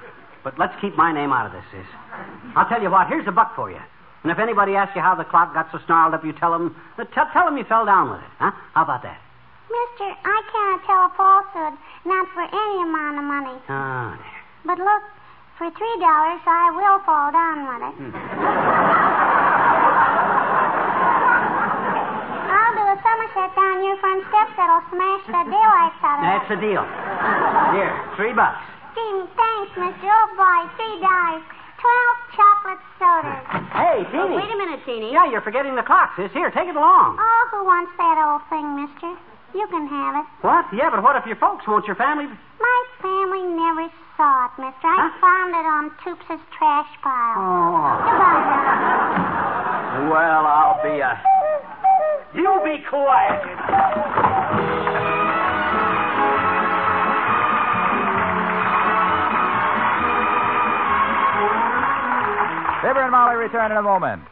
But 0.44 0.59
let's 0.59 0.74
keep 0.81 0.96
my 0.96 1.12
name 1.12 1.33
out 1.33 1.46
of 1.46 1.52
this, 1.52 1.64
sis. 1.70 1.87
I'll 2.57 2.68
tell 2.68 2.83
you 2.83 2.90
what, 2.90 3.07
here's 3.09 3.26
a 3.28 3.33
buck 3.33 3.55
for 3.55 3.70
you. 3.70 3.78
And 4.22 4.31
if 4.31 4.38
anybody 4.38 4.74
asks 4.74 4.94
you 4.94 5.02
how 5.02 5.14
the 5.14 5.24
clock 5.24 5.55
got 5.55 5.70
so 5.72 5.78
snarled 5.87 6.14
up, 6.14 6.24
you 6.24 6.33
tell 6.33 6.52
them, 6.52 6.74
tell, 7.14 7.26
tell 7.33 7.44
them 7.44 7.57
you 7.57 7.64
fell 7.64 7.85
down 7.87 8.11
with 8.11 8.20
it. 8.20 8.31
Huh? 8.38 8.50
How 8.74 8.83
about 8.85 9.02
that? 9.02 9.18
Mister, 9.70 10.05
I 10.05 10.38
cannot 10.52 10.81
tell 10.87 11.02
a 11.07 11.11
falsehood, 11.16 11.74
not 12.05 12.26
for 12.35 12.42
any 12.44 12.76
amount 12.87 13.18
of 13.18 13.24
money. 13.24 13.57
Ah, 13.68 14.18
But 14.66 14.78
look, 14.78 15.02
for 15.59 15.70
three 15.70 15.96
dollars, 15.98 16.42
I 16.46 16.70
will 16.76 16.98
fall 17.09 17.33
down 17.33 17.59
with 17.66 17.83
it. 17.88 17.94
I'll 22.52 22.74
do 22.76 22.85
a 22.85 22.96
somerset 23.00 23.50
down 23.57 23.81
your 23.85 23.96
front 23.98 24.22
steps 24.28 24.52
that'll 24.61 24.85
smash 24.92 25.24
the 25.26 25.42
daylights 25.50 25.98
out 26.05 26.18
of 26.20 26.24
that's 26.28 26.48
the 26.52 26.59
deal. 26.61 26.85
Here, 27.74 27.92
three 28.16 28.33
bucks. 28.37 28.61
Gee, 28.94 29.24
thanks, 29.62 29.79
Mister. 29.79 30.11
Oh 30.11 30.27
boy, 30.35 30.61
three 30.77 30.98
dollars. 31.01 31.42
Twelve 31.83 32.18
chocolate 32.38 32.83
sodas. 32.98 33.42
Hey, 33.75 34.07
Oh, 34.14 34.31
wait 34.38 34.46
a 34.46 34.57
minute, 34.57 34.87
Teeny. 34.87 35.11
Yeah, 35.12 35.27
you're 35.27 35.42
forgetting 35.42 35.75
the 35.75 35.83
clock, 35.83 36.14
sis. 36.14 36.31
Here, 36.33 36.48
take 36.51 36.68
it 36.68 36.77
along. 36.77 37.18
Oh, 37.18 37.42
who 37.51 37.64
wants 37.66 37.90
that 37.98 38.22
old 38.22 38.42
thing, 38.46 38.62
Mister? 38.79 39.18
You 39.55 39.66
can 39.66 39.88
have 39.88 40.22
it. 40.22 40.27
What? 40.46 40.64
Yeah, 40.72 40.90
but 40.90 41.03
what 41.03 41.16
if 41.16 41.27
your 41.27 41.37
folks 41.37 41.66
want 41.66 41.87
your 41.87 41.96
family? 41.96 42.27
My 42.27 42.81
family 43.03 43.42
never 43.51 43.90
saw 44.16 44.46
it, 44.46 44.53
mister. 44.62 44.87
I 44.88 45.11
found 45.20 45.51
it 45.59 45.66
on 45.66 45.90
Toops' 46.07 46.40
trash 46.57 46.88
pile. 47.03 47.35
Oh. 47.37 47.98
Goodbye, 48.07 48.46
Doc. 48.46 50.11
Well, 50.11 50.46
I'll 50.46 50.79
be 50.87 51.01
a. 51.03 51.18
You 52.35 52.61
be 52.64 52.79
quiet. 52.88 54.32
Fibber 62.83 63.03
and 63.03 63.12
Molly 63.12 63.37
return 63.37 63.71
in 63.71 63.77
a 63.77 63.83
moment. 63.83 64.25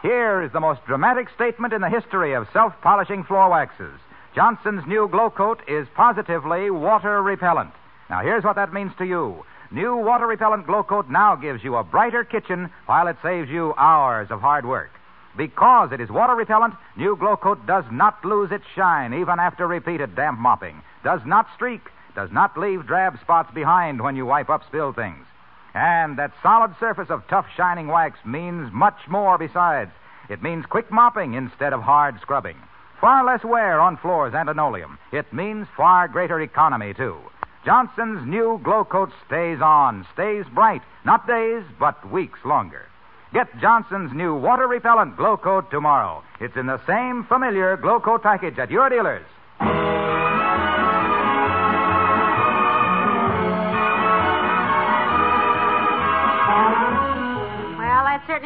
Here 0.00 0.40
is 0.40 0.50
the 0.52 0.60
most 0.60 0.82
dramatic 0.86 1.28
statement 1.34 1.74
in 1.74 1.82
the 1.82 1.90
history 1.90 2.32
of 2.32 2.48
self 2.54 2.72
polishing 2.80 3.22
floor 3.22 3.50
waxes. 3.50 4.00
Johnson's 4.34 4.86
new 4.86 5.08
Glow 5.08 5.28
Coat 5.28 5.60
is 5.68 5.86
positively 5.94 6.70
water 6.70 7.22
repellent. 7.22 7.74
Now, 8.08 8.22
here's 8.22 8.44
what 8.44 8.56
that 8.56 8.72
means 8.72 8.92
to 8.96 9.04
you. 9.04 9.44
New 9.70 9.94
water 9.94 10.26
repellent 10.26 10.66
Glow 10.66 10.84
Coat 10.84 11.10
now 11.10 11.36
gives 11.36 11.62
you 11.62 11.76
a 11.76 11.84
brighter 11.84 12.24
kitchen 12.24 12.70
while 12.86 13.08
it 13.08 13.18
saves 13.22 13.50
you 13.50 13.74
hours 13.76 14.30
of 14.30 14.40
hard 14.40 14.64
work. 14.64 14.90
Because 15.36 15.92
it 15.92 16.00
is 16.00 16.08
water 16.08 16.34
repellent, 16.34 16.72
new 16.96 17.14
Glow 17.14 17.36
Coat 17.36 17.66
does 17.66 17.84
not 17.92 18.24
lose 18.24 18.50
its 18.50 18.64
shine 18.74 19.12
even 19.12 19.38
after 19.38 19.66
repeated 19.66 20.16
damp 20.16 20.38
mopping, 20.38 20.80
does 21.04 21.20
not 21.26 21.46
streak, 21.54 21.82
does 22.14 22.32
not 22.32 22.56
leave 22.56 22.86
drab 22.86 23.20
spots 23.20 23.52
behind 23.52 24.00
when 24.00 24.16
you 24.16 24.24
wipe 24.24 24.48
up 24.48 24.64
spilled 24.66 24.96
things. 24.96 25.26
And 25.74 26.18
that 26.18 26.32
solid 26.42 26.74
surface 26.80 27.10
of 27.10 27.26
tough, 27.28 27.46
shining 27.56 27.88
wax 27.88 28.18
means 28.24 28.72
much 28.72 28.98
more 29.08 29.38
besides. 29.38 29.90
It 30.28 30.42
means 30.42 30.66
quick 30.66 30.90
mopping 30.90 31.34
instead 31.34 31.72
of 31.72 31.82
hard 31.82 32.20
scrubbing. 32.20 32.56
Far 33.00 33.24
less 33.24 33.44
wear 33.44 33.80
on 33.80 33.96
floors 33.96 34.34
and 34.34 34.48
linoleum. 34.48 34.98
It 35.12 35.32
means 35.32 35.68
far 35.76 36.08
greater 36.08 36.40
economy, 36.40 36.94
too. 36.94 37.16
Johnson's 37.64 38.26
new 38.26 38.60
Glow 38.62 38.84
Coat 38.84 39.10
stays 39.26 39.60
on, 39.60 40.06
stays 40.14 40.44
bright, 40.54 40.82
not 41.04 41.26
days, 41.26 41.62
but 41.78 42.10
weeks 42.10 42.38
longer. 42.44 42.86
Get 43.32 43.46
Johnson's 43.60 44.12
new 44.12 44.34
water 44.34 44.66
repellent 44.66 45.16
Glow 45.16 45.36
Coat 45.36 45.70
tomorrow. 45.70 46.22
It's 46.40 46.56
in 46.56 46.66
the 46.66 46.80
same 46.86 47.24
familiar 47.24 47.76
Glow 47.76 48.00
Coat 48.00 48.22
package 48.22 48.58
at 48.58 48.70
your 48.70 48.88
dealers. 48.88 49.26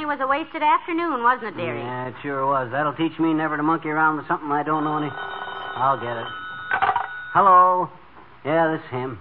Certainly 0.03 0.17
was 0.17 0.25
a 0.25 0.29
wasted 0.29 0.63
afternoon, 0.63 1.23
wasn't 1.23 1.55
it, 1.55 1.57
dearie? 1.57 1.81
Yeah, 1.81 2.09
it 2.09 2.15
sure 2.23 2.47
was. 2.47 2.71
That'll 2.73 2.95
teach 2.95 3.19
me 3.19 3.33
never 3.35 3.57
to 3.57 3.63
monkey 3.63 3.89
around 3.89 4.17
with 4.17 4.27
something 4.27 4.51
I 4.51 4.63
don't 4.63 4.85
know 4.85 4.99
any. 4.99 5.11
I'll 5.11 6.01
get 6.01 6.17
it. 6.17 6.27
Hello. 7.33 7.89
Yeah, 8.45 8.73
this 8.73 8.85
is 8.85 8.91
him. 8.91 9.19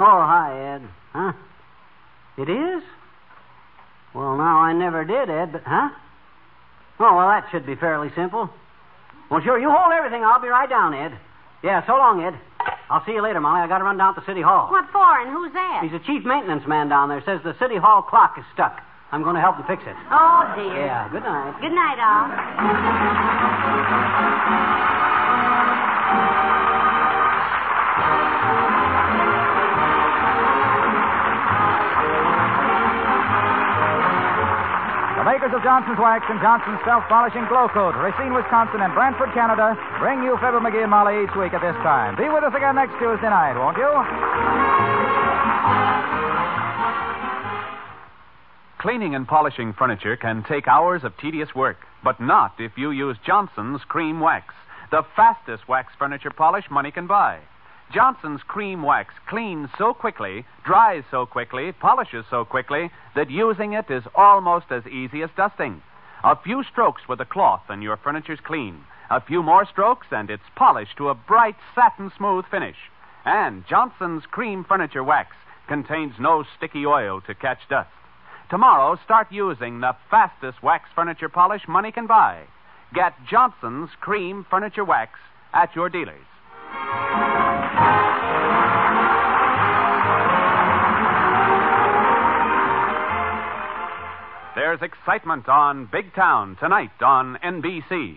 Oh, 0.00 0.22
hi, 0.26 0.74
Ed. 0.74 0.88
Huh? 1.12 1.32
It 2.36 2.48
is? 2.50 2.82
Well, 4.14 4.36
now, 4.36 4.58
I 4.58 4.72
never 4.72 5.04
did, 5.04 5.30
Ed, 5.30 5.52
but, 5.52 5.62
huh? 5.64 5.90
Oh, 7.00 7.16
well, 7.16 7.28
that 7.28 7.46
should 7.50 7.66
be 7.66 7.76
fairly 7.76 8.10
simple. 8.16 8.50
Well, 9.30 9.40
sure, 9.42 9.58
you 9.58 9.70
hold 9.70 9.92
everything. 9.92 10.24
I'll 10.24 10.42
be 10.42 10.48
right 10.48 10.68
down, 10.68 10.94
Ed. 10.94 11.16
Yeah, 11.62 11.86
so 11.86 11.92
long, 11.92 12.22
Ed. 12.22 12.34
I'll 12.90 13.04
see 13.04 13.12
you 13.12 13.22
later, 13.22 13.40
Molly. 13.40 13.60
I 13.60 13.68
gotta 13.68 13.84
run 13.84 13.98
down 13.98 14.14
to 14.14 14.24
City 14.26 14.40
Hall. 14.42 14.70
What 14.70 14.86
for, 14.90 15.20
and 15.20 15.30
who's 15.30 15.52
that? 15.52 15.80
He's 15.82 15.92
a 15.92 16.02
chief 16.04 16.24
maintenance 16.24 16.66
man 16.66 16.88
down 16.88 17.08
there. 17.08 17.22
Says 17.24 17.40
the 17.44 17.54
City 17.60 17.76
Hall 17.76 18.02
clock 18.02 18.34
is 18.38 18.44
stuck. 18.54 18.80
I'm 19.10 19.22
going 19.22 19.34
to 19.34 19.40
help 19.40 19.56
him 19.56 19.64
fix 19.66 19.82
it. 19.86 19.96
Oh, 20.10 20.52
dear. 20.54 20.84
Yeah, 20.84 21.08
good 21.08 21.22
night. 21.22 21.60
Good 21.60 21.72
night, 21.72 21.98
all. 21.98 23.38
The 35.18 35.24
makers 35.24 35.50
of 35.52 35.62
Johnson's 35.64 35.98
Wax 35.98 36.24
and 36.28 36.40
Johnson's 36.40 36.78
Self 36.84 37.02
Polishing 37.08 37.44
Glow 37.48 37.66
Coat, 37.68 37.96
Racine, 37.96 38.32
Wisconsin, 38.32 38.80
and 38.80 38.94
Brantford, 38.94 39.32
Canada, 39.34 39.74
bring 39.98 40.22
you 40.22 40.36
Fibber 40.38 40.60
McGee 40.60 40.82
and 40.82 40.90
Molly 40.90 41.24
each 41.24 41.34
week 41.34 41.52
at 41.54 41.60
this 41.60 41.74
time. 41.82 42.14
Be 42.14 42.28
with 42.28 42.44
us 42.44 42.54
again 42.54 42.76
next 42.76 42.94
Tuesday 43.00 43.28
night, 43.28 43.58
won't 43.58 43.76
you? 43.76 45.17
Cleaning 48.78 49.16
and 49.16 49.26
polishing 49.26 49.72
furniture 49.72 50.16
can 50.16 50.44
take 50.44 50.68
hours 50.68 51.02
of 51.02 51.16
tedious 51.16 51.52
work, 51.52 51.78
but 52.04 52.20
not 52.20 52.54
if 52.60 52.78
you 52.78 52.92
use 52.92 53.16
Johnson's 53.26 53.80
Cream 53.88 54.20
Wax, 54.20 54.54
the 54.92 55.02
fastest 55.16 55.66
wax 55.66 55.92
furniture 55.98 56.30
polish 56.30 56.66
money 56.70 56.92
can 56.92 57.08
buy. 57.08 57.40
Johnson's 57.92 58.40
Cream 58.46 58.84
Wax 58.84 59.12
cleans 59.28 59.68
so 59.76 59.92
quickly, 59.92 60.44
dries 60.64 61.02
so 61.10 61.26
quickly, 61.26 61.72
polishes 61.72 62.24
so 62.30 62.44
quickly 62.44 62.88
that 63.16 63.32
using 63.32 63.72
it 63.72 63.90
is 63.90 64.04
almost 64.14 64.66
as 64.70 64.86
easy 64.86 65.22
as 65.22 65.30
dusting. 65.36 65.82
A 66.22 66.36
few 66.36 66.62
strokes 66.62 67.02
with 67.08 67.20
a 67.20 67.24
cloth 67.24 67.62
and 67.68 67.82
your 67.82 67.96
furniture's 67.96 68.38
clean. 68.46 68.84
A 69.10 69.20
few 69.20 69.42
more 69.42 69.66
strokes 69.66 70.06
and 70.12 70.30
it's 70.30 70.54
polished 70.54 70.96
to 70.98 71.08
a 71.08 71.16
bright 71.16 71.56
satin 71.74 72.12
smooth 72.16 72.44
finish. 72.48 72.76
And 73.24 73.64
Johnson's 73.68 74.22
Cream 74.30 74.64
Furniture 74.64 75.02
Wax 75.02 75.34
contains 75.66 76.14
no 76.20 76.44
sticky 76.56 76.86
oil 76.86 77.20
to 77.22 77.34
catch 77.34 77.58
dust. 77.68 77.90
Tomorrow, 78.50 78.98
start 79.04 79.26
using 79.30 79.80
the 79.80 79.94
fastest 80.10 80.62
wax 80.62 80.88
furniture 80.94 81.28
polish 81.28 81.68
money 81.68 81.92
can 81.92 82.06
buy. 82.06 82.44
Get 82.94 83.12
Johnson's 83.30 83.90
Cream 84.00 84.46
Furniture 84.48 84.86
Wax 84.86 85.18
at 85.52 85.76
your 85.76 85.90
dealers. 85.90 86.24
There's 94.54 94.80
excitement 94.80 95.46
on 95.48 95.86
Big 95.92 96.14
Town 96.14 96.56
tonight 96.58 97.02
on 97.02 97.36
NBC. 97.44 98.16